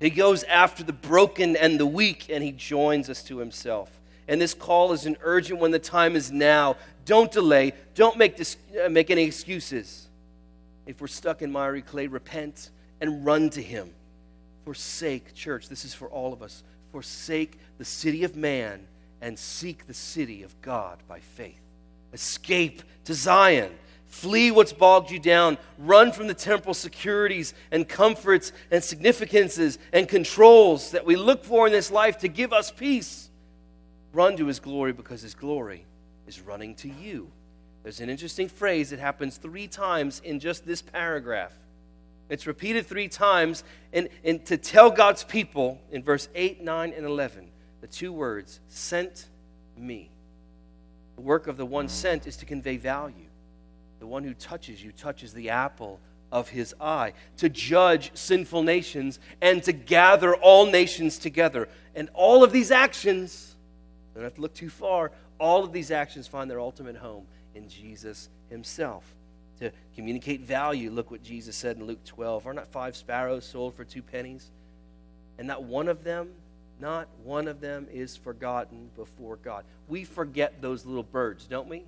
He 0.00 0.10
goes 0.10 0.42
after 0.42 0.82
the 0.82 0.92
broken 0.92 1.54
and 1.54 1.78
the 1.78 1.86
weak, 1.86 2.26
and 2.28 2.42
he 2.42 2.50
joins 2.50 3.08
us 3.08 3.22
to 3.22 3.38
himself. 3.38 4.00
And 4.28 4.40
this 4.40 4.54
call 4.54 4.92
is 4.92 5.06
an 5.06 5.16
urgent 5.22 5.60
one. 5.60 5.72
The 5.72 5.78
time 5.78 6.16
is 6.16 6.30
now. 6.30 6.76
Don't 7.04 7.30
delay. 7.30 7.72
Don't 7.94 8.16
make, 8.16 8.36
this, 8.36 8.56
uh, 8.84 8.88
make 8.88 9.10
any 9.10 9.24
excuses. 9.24 10.08
If 10.86 11.00
we're 11.00 11.06
stuck 11.08 11.42
in 11.42 11.50
miry 11.50 11.82
clay, 11.82 12.06
repent 12.06 12.70
and 13.00 13.24
run 13.24 13.50
to 13.50 13.62
Him. 13.62 13.92
Forsake, 14.64 15.34
church, 15.34 15.68
this 15.68 15.84
is 15.84 15.94
for 15.94 16.08
all 16.08 16.32
of 16.32 16.42
us. 16.42 16.62
Forsake 16.92 17.58
the 17.78 17.84
city 17.84 18.24
of 18.24 18.36
man 18.36 18.86
and 19.20 19.38
seek 19.38 19.86
the 19.86 19.94
city 19.94 20.42
of 20.42 20.60
God 20.60 20.98
by 21.08 21.20
faith. 21.20 21.60
Escape 22.12 22.82
to 23.04 23.14
Zion. 23.14 23.72
Flee 24.06 24.50
what's 24.50 24.72
bogged 24.72 25.10
you 25.10 25.18
down. 25.18 25.56
Run 25.78 26.12
from 26.12 26.26
the 26.26 26.34
temporal 26.34 26.74
securities 26.74 27.54
and 27.70 27.88
comforts 27.88 28.52
and 28.70 28.84
significances 28.84 29.78
and 29.92 30.06
controls 30.06 30.90
that 30.90 31.06
we 31.06 31.16
look 31.16 31.44
for 31.44 31.66
in 31.66 31.72
this 31.72 31.90
life 31.90 32.18
to 32.18 32.28
give 32.28 32.52
us 32.52 32.70
peace. 32.70 33.30
Run 34.12 34.36
to 34.36 34.46
his 34.46 34.60
glory 34.60 34.92
because 34.92 35.22
his 35.22 35.34
glory 35.34 35.86
is 36.26 36.40
running 36.40 36.74
to 36.76 36.88
you. 36.88 37.30
There's 37.82 38.00
an 38.00 38.08
interesting 38.08 38.48
phrase 38.48 38.90
that 38.90 39.00
happens 39.00 39.36
three 39.36 39.66
times 39.66 40.20
in 40.24 40.38
just 40.38 40.64
this 40.64 40.82
paragraph. 40.82 41.52
It's 42.28 42.46
repeated 42.46 42.86
three 42.86 43.08
times, 43.08 43.64
and, 43.92 44.08
and 44.24 44.44
to 44.46 44.56
tell 44.56 44.90
God's 44.90 45.24
people 45.24 45.80
in 45.90 46.02
verse 46.02 46.28
8, 46.34 46.62
9, 46.62 46.92
and 46.96 47.04
11, 47.04 47.48
the 47.80 47.86
two 47.86 48.12
words, 48.12 48.60
sent 48.68 49.26
me. 49.76 50.10
The 51.16 51.22
work 51.22 51.46
of 51.46 51.56
the 51.56 51.66
one 51.66 51.88
sent 51.88 52.26
is 52.26 52.36
to 52.38 52.46
convey 52.46 52.76
value. 52.76 53.26
The 53.98 54.06
one 54.06 54.24
who 54.24 54.34
touches 54.34 54.82
you 54.82 54.92
touches 54.92 55.34
the 55.34 55.50
apple 55.50 56.00
of 56.30 56.48
his 56.48 56.74
eye, 56.80 57.12
to 57.36 57.48
judge 57.50 58.10
sinful 58.14 58.62
nations 58.62 59.20
and 59.42 59.62
to 59.64 59.72
gather 59.72 60.34
all 60.34 60.64
nations 60.64 61.18
together. 61.18 61.68
And 61.94 62.08
all 62.14 62.42
of 62.42 62.52
these 62.52 62.70
actions 62.70 63.54
don't 64.14 64.24
have 64.24 64.34
to 64.36 64.40
look 64.40 64.54
too 64.54 64.70
far. 64.70 65.12
All 65.42 65.64
of 65.64 65.72
these 65.72 65.90
actions 65.90 66.28
find 66.28 66.48
their 66.48 66.60
ultimate 66.60 66.94
home 66.94 67.26
in 67.56 67.68
Jesus 67.68 68.28
himself. 68.48 69.04
To 69.58 69.72
communicate 69.96 70.42
value, 70.42 70.88
look 70.88 71.10
what 71.10 71.24
Jesus 71.24 71.56
said 71.56 71.78
in 71.78 71.84
Luke 71.84 72.04
12. 72.04 72.46
Are 72.46 72.54
not 72.54 72.68
five 72.68 72.94
sparrows 72.94 73.44
sold 73.44 73.74
for 73.74 73.82
two 73.82 74.02
pennies? 74.02 74.52
And 75.38 75.48
not 75.48 75.64
one 75.64 75.88
of 75.88 76.04
them, 76.04 76.28
not 76.78 77.08
one 77.24 77.48
of 77.48 77.60
them 77.60 77.88
is 77.92 78.16
forgotten 78.16 78.88
before 78.94 79.34
God. 79.34 79.64
We 79.88 80.04
forget 80.04 80.62
those 80.62 80.86
little 80.86 81.02
birds, 81.02 81.46
don't 81.46 81.68
we? 81.68 81.82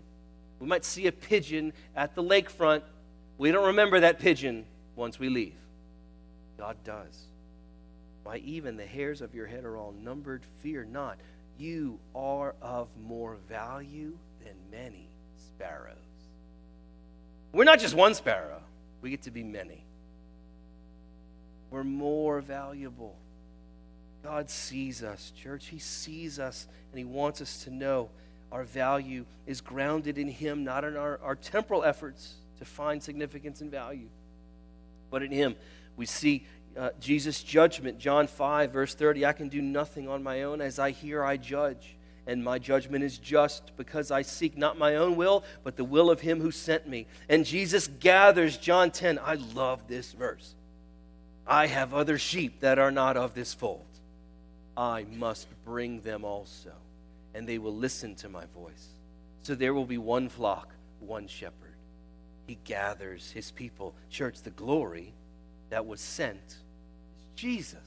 We 0.58 0.66
might 0.66 0.84
see 0.84 1.06
a 1.06 1.12
pigeon 1.12 1.72
at 1.94 2.16
the 2.16 2.24
lakefront. 2.24 2.82
We 3.38 3.52
don't 3.52 3.66
remember 3.66 4.00
that 4.00 4.18
pigeon 4.18 4.64
once 4.96 5.20
we 5.20 5.28
leave. 5.28 5.54
God 6.58 6.76
does. 6.82 7.26
Why, 8.24 8.38
even 8.38 8.76
the 8.76 8.86
hairs 8.86 9.20
of 9.20 9.32
your 9.32 9.46
head 9.46 9.64
are 9.64 9.76
all 9.76 9.94
numbered. 10.02 10.42
Fear 10.58 10.86
not 10.86 11.18
you 11.58 11.98
are 12.14 12.54
of 12.60 12.88
more 13.00 13.36
value 13.48 14.16
than 14.44 14.54
many 14.70 15.08
sparrows. 15.36 15.96
We're 17.52 17.64
not 17.64 17.78
just 17.78 17.94
one 17.94 18.14
sparrow, 18.14 18.62
we 19.00 19.10
get 19.10 19.22
to 19.22 19.30
be 19.30 19.44
many. 19.44 19.84
We're 21.70 21.84
more 21.84 22.40
valuable. 22.40 23.16
God 24.22 24.48
sees 24.48 25.02
us, 25.02 25.32
church. 25.36 25.66
He 25.66 25.78
sees 25.78 26.38
us, 26.38 26.66
and 26.90 26.98
He 26.98 27.04
wants 27.04 27.40
us 27.40 27.64
to 27.64 27.70
know 27.70 28.10
our 28.50 28.64
value 28.64 29.26
is 29.46 29.60
grounded 29.60 30.16
in 30.16 30.28
Him, 30.28 30.64
not 30.64 30.84
in 30.84 30.96
our, 30.96 31.18
our 31.22 31.34
temporal 31.34 31.84
efforts 31.84 32.34
to 32.58 32.64
find 32.64 33.02
significance 33.02 33.60
and 33.60 33.70
value, 33.70 34.08
but 35.10 35.22
in 35.22 35.32
Him. 35.32 35.56
We 35.96 36.06
see 36.06 36.46
uh, 36.76 36.90
Jesus' 37.00 37.42
judgment. 37.42 37.98
John 37.98 38.26
5, 38.26 38.72
verse 38.72 38.94
30 38.94 39.26
I 39.26 39.32
can 39.32 39.48
do 39.48 39.62
nothing 39.62 40.08
on 40.08 40.22
my 40.22 40.42
own. 40.42 40.60
As 40.60 40.78
I 40.78 40.90
hear, 40.90 41.24
I 41.24 41.36
judge. 41.36 41.96
And 42.26 42.42
my 42.42 42.58
judgment 42.58 43.04
is 43.04 43.18
just 43.18 43.76
because 43.76 44.10
I 44.10 44.22
seek 44.22 44.56
not 44.56 44.78
my 44.78 44.96
own 44.96 45.16
will, 45.16 45.44
but 45.62 45.76
the 45.76 45.84
will 45.84 46.10
of 46.10 46.20
him 46.20 46.40
who 46.40 46.50
sent 46.50 46.88
me. 46.88 47.06
And 47.28 47.44
Jesus 47.44 47.86
gathers, 47.86 48.56
John 48.56 48.90
10. 48.90 49.18
I 49.22 49.34
love 49.34 49.86
this 49.88 50.12
verse. 50.12 50.54
I 51.46 51.66
have 51.66 51.92
other 51.92 52.16
sheep 52.16 52.60
that 52.60 52.78
are 52.78 52.90
not 52.90 53.16
of 53.18 53.34
this 53.34 53.52
fold. 53.52 53.84
I 54.76 55.04
must 55.04 55.48
bring 55.64 56.00
them 56.00 56.24
also, 56.24 56.72
and 57.34 57.46
they 57.46 57.58
will 57.58 57.74
listen 57.74 58.14
to 58.16 58.28
my 58.28 58.46
voice. 58.46 58.88
So 59.42 59.54
there 59.54 59.74
will 59.74 59.84
be 59.84 59.98
one 59.98 60.30
flock, 60.30 60.72
one 61.00 61.28
shepherd. 61.28 61.76
He 62.46 62.58
gathers 62.64 63.30
his 63.30 63.50
people. 63.50 63.94
Church, 64.10 64.40
the 64.40 64.50
glory 64.50 65.12
that 65.68 65.86
was 65.86 66.00
sent 66.00 66.56
Jesus. 67.34 67.78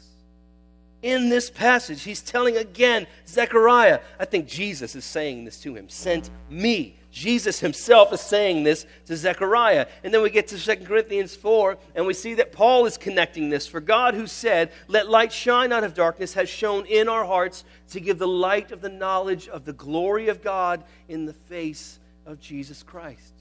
In 1.01 1.29
this 1.29 1.49
passage, 1.49 2.01
he's 2.01 2.21
telling 2.21 2.57
again 2.57 3.05
Zechariah, 3.27 3.99
I 4.19 4.25
think 4.25 4.47
Jesus 4.47 4.95
is 4.95 5.05
saying 5.05 5.45
this 5.45 5.60
to 5.62 5.75
him, 5.75 5.89
sent 5.89 6.29
me. 6.49 6.95
Jesus 7.12 7.60
himself 7.60 8.13
is 8.13 8.21
saying 8.21 8.63
this 8.63 8.86
to 9.05 9.15
Zechariah. 9.15 9.88
And 10.03 10.13
then 10.13 10.21
we 10.21 10.29
get 10.29 10.47
to 10.49 10.57
2 10.57 10.86
Corinthians 10.86 11.36
4, 11.36 11.77
and 11.95 12.05
we 12.05 12.13
see 12.13 12.36
that 12.36 12.51
Paul 12.51 12.86
is 12.86 12.97
connecting 12.97 13.49
this. 13.49 13.65
For 13.65 13.79
God, 13.79 14.13
who 14.13 14.27
said, 14.27 14.71
Let 14.88 15.10
light 15.10 15.31
shine 15.31 15.71
out 15.71 15.83
of 15.83 15.95
darkness, 15.95 16.33
has 16.33 16.49
shone 16.49 16.86
in 16.86 17.07
our 17.07 17.25
hearts 17.25 17.63
to 17.89 17.99
give 17.99 18.19
the 18.19 18.27
light 18.27 18.71
of 18.71 18.81
the 18.81 18.89
knowledge 18.89 19.47
of 19.47 19.65
the 19.65 19.73
glory 19.73 20.29
of 20.29 20.43
God 20.43 20.83
in 21.07 21.25
the 21.25 21.33
face 21.33 21.99
of 22.25 22.39
Jesus 22.39 22.83
Christ. 22.83 23.37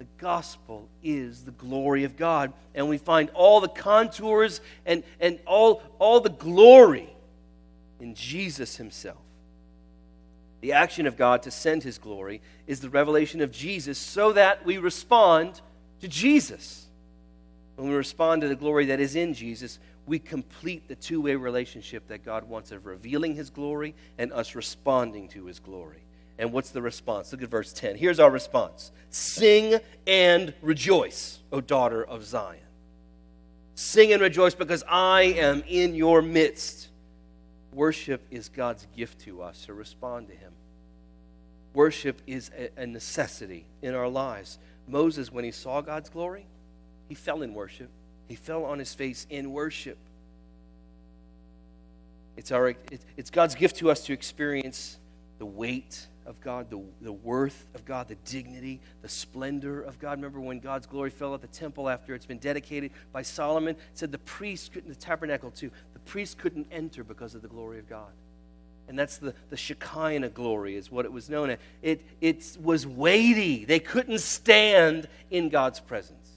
The 0.00 0.06
gospel 0.16 0.88
is 1.02 1.44
the 1.44 1.50
glory 1.50 2.04
of 2.04 2.16
God. 2.16 2.54
And 2.74 2.88
we 2.88 2.96
find 2.96 3.28
all 3.34 3.60
the 3.60 3.68
contours 3.68 4.62
and, 4.86 5.04
and 5.20 5.38
all, 5.44 5.82
all 5.98 6.20
the 6.20 6.30
glory 6.30 7.10
in 8.00 8.14
Jesus 8.14 8.76
himself. 8.76 9.18
The 10.62 10.72
action 10.72 11.06
of 11.06 11.18
God 11.18 11.42
to 11.42 11.50
send 11.50 11.82
his 11.82 11.98
glory 11.98 12.40
is 12.66 12.80
the 12.80 12.88
revelation 12.88 13.42
of 13.42 13.52
Jesus 13.52 13.98
so 13.98 14.32
that 14.32 14.64
we 14.64 14.78
respond 14.78 15.60
to 16.00 16.08
Jesus. 16.08 16.86
When 17.76 17.90
we 17.90 17.94
respond 17.94 18.40
to 18.40 18.48
the 18.48 18.56
glory 18.56 18.86
that 18.86 19.00
is 19.00 19.16
in 19.16 19.34
Jesus, 19.34 19.78
we 20.06 20.18
complete 20.18 20.88
the 20.88 20.94
two 20.94 21.20
way 21.20 21.34
relationship 21.34 22.08
that 22.08 22.24
God 22.24 22.48
wants 22.48 22.72
of 22.72 22.86
revealing 22.86 23.34
his 23.34 23.50
glory 23.50 23.94
and 24.16 24.32
us 24.32 24.54
responding 24.54 25.28
to 25.28 25.44
his 25.44 25.58
glory. 25.58 26.04
And 26.40 26.52
what's 26.52 26.70
the 26.70 26.80
response? 26.80 27.30
Look 27.32 27.42
at 27.42 27.50
verse 27.50 27.70
10. 27.74 27.96
Here's 27.96 28.18
our 28.18 28.30
response 28.30 28.92
Sing 29.10 29.78
and 30.06 30.54
rejoice, 30.62 31.38
O 31.52 31.60
daughter 31.60 32.02
of 32.02 32.24
Zion. 32.24 32.58
Sing 33.74 34.12
and 34.12 34.22
rejoice 34.22 34.54
because 34.54 34.82
I 34.88 35.22
am 35.22 35.62
in 35.68 35.94
your 35.94 36.22
midst. 36.22 36.88
Worship 37.72 38.26
is 38.30 38.48
God's 38.48 38.86
gift 38.96 39.20
to 39.20 39.42
us 39.42 39.66
to 39.66 39.74
respond 39.74 40.28
to 40.28 40.34
Him. 40.34 40.52
Worship 41.74 42.20
is 42.26 42.50
a 42.76 42.86
necessity 42.86 43.66
in 43.82 43.94
our 43.94 44.08
lives. 44.08 44.58
Moses, 44.88 45.30
when 45.30 45.44
he 45.44 45.52
saw 45.52 45.80
God's 45.80 46.08
glory, 46.08 46.46
he 47.08 47.14
fell 47.14 47.42
in 47.42 47.54
worship. 47.54 47.90
He 48.28 48.34
fell 48.34 48.64
on 48.64 48.78
his 48.78 48.92
face 48.92 49.26
in 49.30 49.52
worship. 49.52 49.98
It's, 52.36 52.50
our, 52.50 52.74
it's 53.16 53.30
God's 53.30 53.54
gift 53.54 53.76
to 53.76 53.90
us 53.90 54.04
to 54.06 54.12
experience 54.12 54.98
the 55.40 55.46
weight 55.46 56.06
of 56.26 56.38
God, 56.42 56.68
the, 56.68 56.80
the 57.00 57.10
worth 57.10 57.66
of 57.74 57.86
God, 57.86 58.08
the 58.08 58.14
dignity, 58.26 58.78
the 59.00 59.08
splendor 59.08 59.80
of 59.80 59.98
God. 59.98 60.18
Remember 60.18 60.38
when 60.38 60.60
God's 60.60 60.86
glory 60.86 61.08
fell 61.08 61.34
at 61.34 61.40
the 61.40 61.48
temple 61.48 61.88
after 61.88 62.14
it's 62.14 62.26
been 62.26 62.38
dedicated 62.38 62.90
by 63.10 63.22
Solomon? 63.22 63.74
It 63.74 63.80
said 63.94 64.12
the 64.12 64.18
priest 64.18 64.72
couldn't, 64.72 64.90
the 64.90 64.94
tabernacle 64.94 65.50
too, 65.50 65.70
the 65.94 65.98
priest 66.00 66.36
couldn't 66.36 66.66
enter 66.70 67.02
because 67.02 67.34
of 67.34 67.40
the 67.40 67.48
glory 67.48 67.78
of 67.78 67.88
God. 67.88 68.12
And 68.86 68.98
that's 68.98 69.16
the, 69.16 69.32
the 69.48 69.56
Shekinah 69.56 70.28
glory, 70.28 70.76
is 70.76 70.90
what 70.90 71.06
it 71.06 71.12
was 71.12 71.30
known 71.30 71.50
as. 71.50 71.58
It, 71.80 72.02
it 72.20 72.58
was 72.62 72.86
weighty. 72.86 73.64
They 73.64 73.80
couldn't 73.80 74.20
stand 74.20 75.08
in 75.30 75.48
God's 75.48 75.80
presence. 75.80 76.28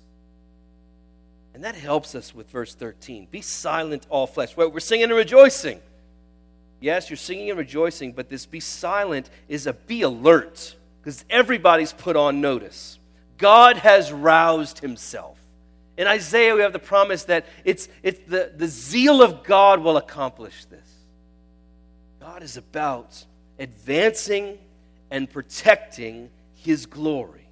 And 1.53 1.65
that 1.65 1.75
helps 1.75 2.15
us 2.15 2.33
with 2.33 2.49
verse 2.49 2.73
13. 2.73 3.27
Be 3.29 3.41
silent, 3.41 4.07
all 4.09 4.27
flesh. 4.27 4.55
Well, 4.55 4.71
we're 4.71 4.79
singing 4.79 5.05
and 5.05 5.13
rejoicing. 5.13 5.81
Yes, 6.83 7.09
you're 7.09 7.15
singing 7.15 7.49
and 7.49 7.57
rejoicing, 7.57 8.11
but 8.11 8.27
this 8.27 8.45
be 8.45 8.59
silent 8.59 9.29
is 9.47 9.67
a 9.67 9.73
be 9.73 10.01
alert 10.01 10.75
because 10.99 11.23
everybody's 11.29 11.93
put 11.93 12.17
on 12.17 12.41
notice. 12.41 12.99
God 13.37 13.77
has 13.77 14.11
roused 14.11 14.79
himself. 14.79 15.37
In 15.97 16.07
Isaiah, 16.07 16.53
we 16.53 16.61
have 16.61 16.73
the 16.73 16.79
promise 16.79 17.23
that 17.23 17.45
it's, 17.63 17.87
it's 18.03 18.19
the, 18.29 18.51
the 18.53 18.67
zeal 18.67 19.21
of 19.21 19.45
God 19.45 19.79
will 19.79 19.95
accomplish 19.95 20.65
this. 20.65 20.85
God 22.19 22.43
is 22.43 22.57
about 22.57 23.23
advancing 23.57 24.57
and 25.09 25.29
protecting 25.29 26.29
his 26.53 26.85
glory. 26.85 27.47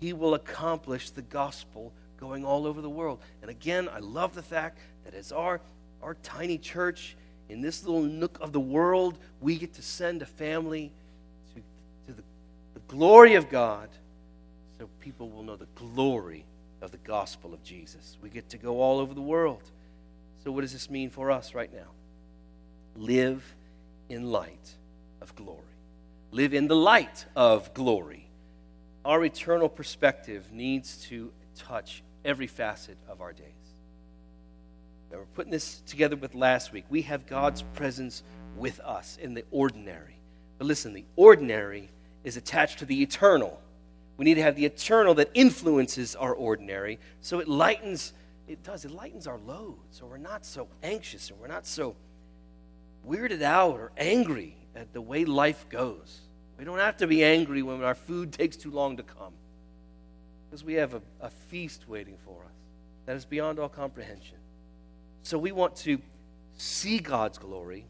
He 0.00 0.12
will 0.12 0.34
accomplish 0.34 1.10
the 1.10 1.22
gospel 1.22 1.92
going 2.18 2.44
all 2.44 2.66
over 2.66 2.80
the 2.80 2.90
world. 2.90 3.20
And 3.40 3.52
again, 3.52 3.88
I 3.88 4.00
love 4.00 4.34
the 4.34 4.42
fact 4.42 4.80
that 5.04 5.14
as 5.14 5.30
our, 5.30 5.60
our 6.02 6.14
tiny 6.24 6.58
church 6.58 7.14
in 7.48 7.60
this 7.60 7.84
little 7.84 8.02
nook 8.02 8.38
of 8.40 8.52
the 8.52 8.60
world, 8.60 9.18
we 9.40 9.56
get 9.56 9.74
to 9.74 9.82
send 9.82 10.22
a 10.22 10.26
family 10.26 10.92
to, 11.54 11.60
to 12.06 12.16
the, 12.16 12.22
the 12.74 12.80
glory 12.88 13.34
of 13.34 13.48
God 13.48 13.88
so 14.78 14.88
people 15.00 15.30
will 15.30 15.42
know 15.42 15.56
the 15.56 15.66
glory 15.74 16.44
of 16.80 16.90
the 16.90 16.98
gospel 16.98 17.52
of 17.54 17.62
Jesus. 17.62 18.16
We 18.22 18.28
get 18.28 18.48
to 18.50 18.58
go 18.58 18.80
all 18.80 19.00
over 19.00 19.14
the 19.14 19.22
world. 19.22 19.62
So, 20.44 20.52
what 20.52 20.60
does 20.60 20.72
this 20.72 20.88
mean 20.88 21.10
for 21.10 21.30
us 21.30 21.54
right 21.54 21.72
now? 21.72 21.88
Live 22.96 23.54
in 24.08 24.30
light 24.30 24.74
of 25.20 25.34
glory. 25.34 25.62
Live 26.30 26.54
in 26.54 26.68
the 26.68 26.76
light 26.76 27.24
of 27.34 27.72
glory. 27.74 28.28
Our 29.04 29.24
eternal 29.24 29.68
perspective 29.68 30.52
needs 30.52 30.98
to 31.08 31.32
touch 31.56 32.02
every 32.24 32.46
facet 32.46 32.98
of 33.08 33.20
our 33.20 33.32
days. 33.32 33.57
Now, 35.10 35.18
we're 35.18 35.24
putting 35.34 35.52
this 35.52 35.80
together 35.86 36.16
with 36.16 36.34
last 36.34 36.72
week. 36.72 36.84
We 36.90 37.02
have 37.02 37.26
God's 37.26 37.62
presence 37.62 38.22
with 38.56 38.80
us 38.80 39.18
in 39.20 39.34
the 39.34 39.44
ordinary. 39.50 40.18
But 40.58 40.66
listen, 40.66 40.92
the 40.92 41.04
ordinary 41.16 41.90
is 42.24 42.36
attached 42.36 42.80
to 42.80 42.84
the 42.84 43.00
eternal. 43.02 43.60
We 44.16 44.24
need 44.24 44.34
to 44.34 44.42
have 44.42 44.56
the 44.56 44.66
eternal 44.66 45.14
that 45.14 45.30
influences 45.32 46.16
our 46.16 46.34
ordinary 46.34 46.98
so 47.20 47.38
it 47.38 47.48
lightens, 47.48 48.12
it 48.48 48.62
does, 48.64 48.84
it 48.84 48.90
lightens 48.90 49.26
our 49.26 49.38
load 49.38 49.76
so 49.90 50.06
we're 50.06 50.18
not 50.18 50.44
so 50.44 50.68
anxious 50.82 51.30
and 51.30 51.38
we're 51.38 51.46
not 51.46 51.64
so 51.64 51.94
weirded 53.06 53.42
out 53.42 53.76
or 53.76 53.92
angry 53.96 54.56
at 54.74 54.92
the 54.92 55.00
way 55.00 55.24
life 55.24 55.68
goes. 55.68 56.20
We 56.58 56.64
don't 56.64 56.78
have 56.78 56.96
to 56.98 57.06
be 57.06 57.24
angry 57.24 57.62
when 57.62 57.82
our 57.84 57.94
food 57.94 58.32
takes 58.32 58.56
too 58.56 58.72
long 58.72 58.96
to 58.96 59.04
come 59.04 59.32
because 60.50 60.64
we 60.64 60.74
have 60.74 60.94
a, 60.94 61.02
a 61.20 61.30
feast 61.30 61.88
waiting 61.88 62.16
for 62.24 62.42
us 62.44 62.52
that 63.06 63.14
is 63.14 63.24
beyond 63.24 63.60
all 63.60 63.68
comprehension. 63.68 64.36
So 65.28 65.36
we 65.36 65.52
want 65.52 65.76
to 65.76 66.00
see 66.56 67.00
God's 67.00 67.36
glory 67.36 67.84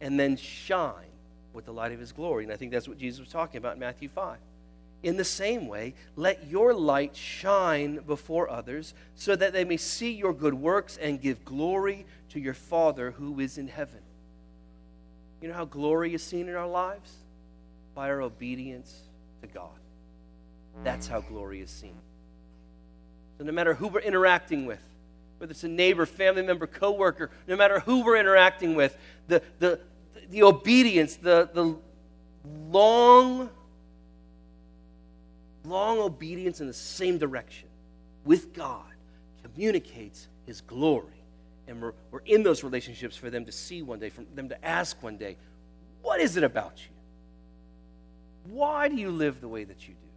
and 0.00 0.18
then 0.18 0.38
shine 0.38 1.12
with 1.52 1.66
the 1.66 1.74
light 1.74 1.92
of 1.92 2.00
his 2.00 2.10
glory. 2.10 2.44
And 2.44 2.50
I 2.50 2.56
think 2.56 2.72
that's 2.72 2.88
what 2.88 2.96
Jesus 2.96 3.20
was 3.20 3.28
talking 3.28 3.58
about 3.58 3.74
in 3.74 3.80
Matthew 3.80 4.08
5. 4.08 4.38
In 5.02 5.18
the 5.18 5.24
same 5.24 5.68
way, 5.68 5.92
let 6.16 6.46
your 6.46 6.72
light 6.72 7.14
shine 7.14 7.96
before 8.06 8.48
others 8.48 8.94
so 9.14 9.36
that 9.36 9.52
they 9.52 9.62
may 9.62 9.76
see 9.76 10.12
your 10.12 10.32
good 10.32 10.54
works 10.54 10.96
and 10.96 11.20
give 11.20 11.44
glory 11.44 12.06
to 12.30 12.40
your 12.40 12.54
Father 12.54 13.10
who 13.10 13.38
is 13.40 13.58
in 13.58 13.68
heaven. 13.68 14.00
You 15.42 15.48
know 15.48 15.54
how 15.54 15.66
glory 15.66 16.14
is 16.14 16.22
seen 16.22 16.48
in 16.48 16.54
our 16.54 16.66
lives? 16.66 17.12
By 17.94 18.08
our 18.08 18.22
obedience 18.22 19.02
to 19.42 19.48
God. 19.48 19.68
That's 20.82 21.06
how 21.06 21.20
glory 21.20 21.60
is 21.60 21.68
seen. 21.68 22.00
So 23.36 23.44
no 23.44 23.52
matter 23.52 23.74
who 23.74 23.88
we're 23.88 24.00
interacting 24.00 24.64
with, 24.64 24.80
whether 25.40 25.52
it's 25.52 25.64
a 25.64 25.68
neighbor, 25.68 26.04
family 26.04 26.42
member, 26.42 26.66
coworker, 26.66 27.30
no 27.48 27.56
matter 27.56 27.80
who 27.80 28.04
we're 28.04 28.18
interacting 28.18 28.74
with, 28.74 28.94
the, 29.26 29.42
the, 29.58 29.80
the 30.28 30.42
obedience, 30.42 31.16
the, 31.16 31.48
the 31.54 31.74
long, 32.70 33.48
long 35.64 35.98
obedience 35.98 36.60
in 36.60 36.66
the 36.66 36.74
same 36.74 37.16
direction 37.16 37.68
with 38.26 38.52
God 38.52 38.84
communicates 39.42 40.28
His 40.44 40.60
glory. 40.60 41.06
And 41.66 41.80
we're, 41.80 41.94
we're 42.10 42.20
in 42.26 42.42
those 42.42 42.62
relationships 42.62 43.16
for 43.16 43.30
them 43.30 43.46
to 43.46 43.52
see 43.52 43.80
one 43.80 43.98
day, 43.98 44.10
for 44.10 44.24
them 44.34 44.50
to 44.50 44.62
ask 44.62 45.02
one 45.02 45.16
day, 45.16 45.38
What 46.02 46.20
is 46.20 46.36
it 46.36 46.44
about 46.44 46.82
you? 46.82 48.52
Why 48.52 48.88
do 48.88 48.96
you 48.96 49.10
live 49.10 49.40
the 49.40 49.48
way 49.48 49.64
that 49.64 49.88
you 49.88 49.94
do? 49.94 50.08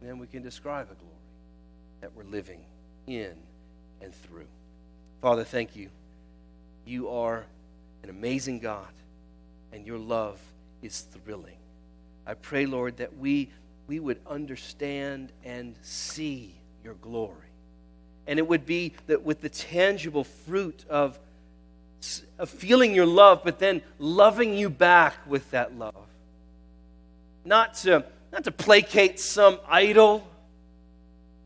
And 0.00 0.08
then 0.08 0.18
we 0.18 0.26
can 0.26 0.42
describe 0.42 0.86
a 0.90 0.94
glory 0.94 1.12
that 2.00 2.16
we're 2.16 2.24
living 2.24 2.64
in 3.06 3.32
and 4.00 4.14
through. 4.14 4.46
Father, 5.20 5.44
thank 5.44 5.76
you. 5.76 5.88
You 6.84 7.08
are 7.10 7.44
an 8.02 8.10
amazing 8.10 8.58
God, 8.58 8.92
and 9.72 9.86
your 9.86 9.98
love 9.98 10.40
is 10.82 11.00
thrilling. 11.00 11.56
I 12.26 12.34
pray, 12.34 12.66
Lord, 12.66 12.96
that 12.98 13.16
we, 13.16 13.50
we 13.86 14.00
would 14.00 14.20
understand 14.26 15.32
and 15.44 15.74
see 15.82 16.54
your 16.84 16.94
glory. 16.94 17.36
And 18.26 18.38
it 18.38 18.46
would 18.46 18.66
be 18.66 18.92
that 19.06 19.22
with 19.22 19.40
the 19.40 19.48
tangible 19.48 20.24
fruit 20.24 20.84
of, 20.88 21.18
of 22.38 22.50
feeling 22.50 22.94
your 22.94 23.06
love, 23.06 23.42
but 23.44 23.58
then 23.58 23.82
loving 23.98 24.56
you 24.56 24.70
back 24.70 25.14
with 25.26 25.50
that 25.50 25.76
love. 25.76 26.06
Not 27.44 27.74
to 27.74 28.04
not 28.32 28.44
to 28.44 28.50
placate 28.50 29.20
some 29.20 29.60
idol 29.68 30.26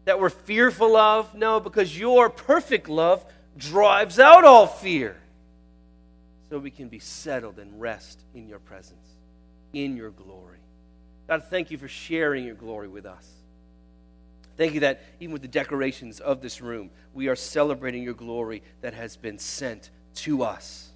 that 0.07 0.19
we're 0.19 0.31
fearful 0.31 0.97
of. 0.97 1.35
No, 1.35 1.61
because 1.61 1.97
your 1.97 2.31
perfect 2.31 2.89
love 2.89 3.25
drives 3.59 4.19
out 4.19 4.45
all 4.45 4.67
fear. 4.67 5.17
So 6.49 6.59
we 6.59 6.71
can 6.71 6.89
be 6.89 7.01
settled 7.01 7.59
and 7.59 7.81
rest 7.81 8.21
in 8.35 8.49
your 8.49 8.61
presence, 8.61 9.07
in 9.73 9.97
your 9.97 10.11
glory. 10.11 10.61
God, 11.29 11.45
thank 11.51 11.71
you 11.71 11.77
for 11.77 11.89
sharing 11.89 12.45
your 12.45 12.55
glory 12.55 12.89
with 12.89 13.05
us. 13.05 13.29
Thank 14.57 14.75
you 14.75 14.81
that 14.81 15.03
even 15.21 15.33
with 15.33 15.43
the 15.43 15.49
decorations 15.49 16.21
of 16.21 16.41
this 16.41 16.63
room, 16.63 16.91
we 17.13 17.29
are 17.29 17.37
celebrating 17.37 18.03
your 18.03 18.15
glory 18.15 18.63
that 18.81 18.95
has 18.95 19.17
been 19.17 19.39
sent 19.39 19.91
to 20.15 20.45
us. 20.45 20.89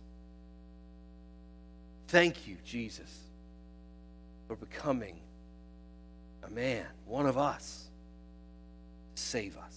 Thank 2.09 2.47
you, 2.47 2.57
Jesus, 2.65 3.13
for 4.47 4.57
becoming 4.57 5.19
a 6.43 6.51
man, 6.51 6.87
one 7.07 7.27
of 7.27 7.37
us, 7.37 7.90
save 9.15 9.57
us. 9.57 9.77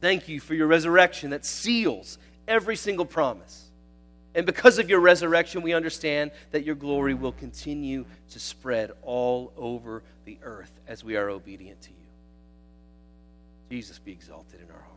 Thank 0.00 0.28
you 0.28 0.40
for 0.40 0.54
your 0.54 0.66
resurrection 0.66 1.30
that 1.30 1.44
seals 1.44 2.18
every 2.46 2.76
single 2.76 3.06
promise. 3.06 3.70
And 4.34 4.44
because 4.44 4.78
of 4.78 4.90
your 4.90 5.00
resurrection, 5.00 5.62
we 5.62 5.72
understand 5.72 6.32
that 6.50 6.64
your 6.64 6.74
glory 6.74 7.14
will 7.14 7.32
continue 7.32 8.04
to 8.30 8.38
spread 8.38 8.90
all 9.02 9.52
over 9.56 10.02
the 10.24 10.38
earth 10.42 10.72
as 10.88 11.04
we 11.04 11.16
are 11.16 11.30
obedient 11.30 11.80
to 11.82 11.90
you. 11.90 11.96
Jesus 13.70 13.98
be 13.98 14.12
exalted 14.12 14.60
in 14.60 14.70
our 14.70 14.80
hearts. 14.80 14.93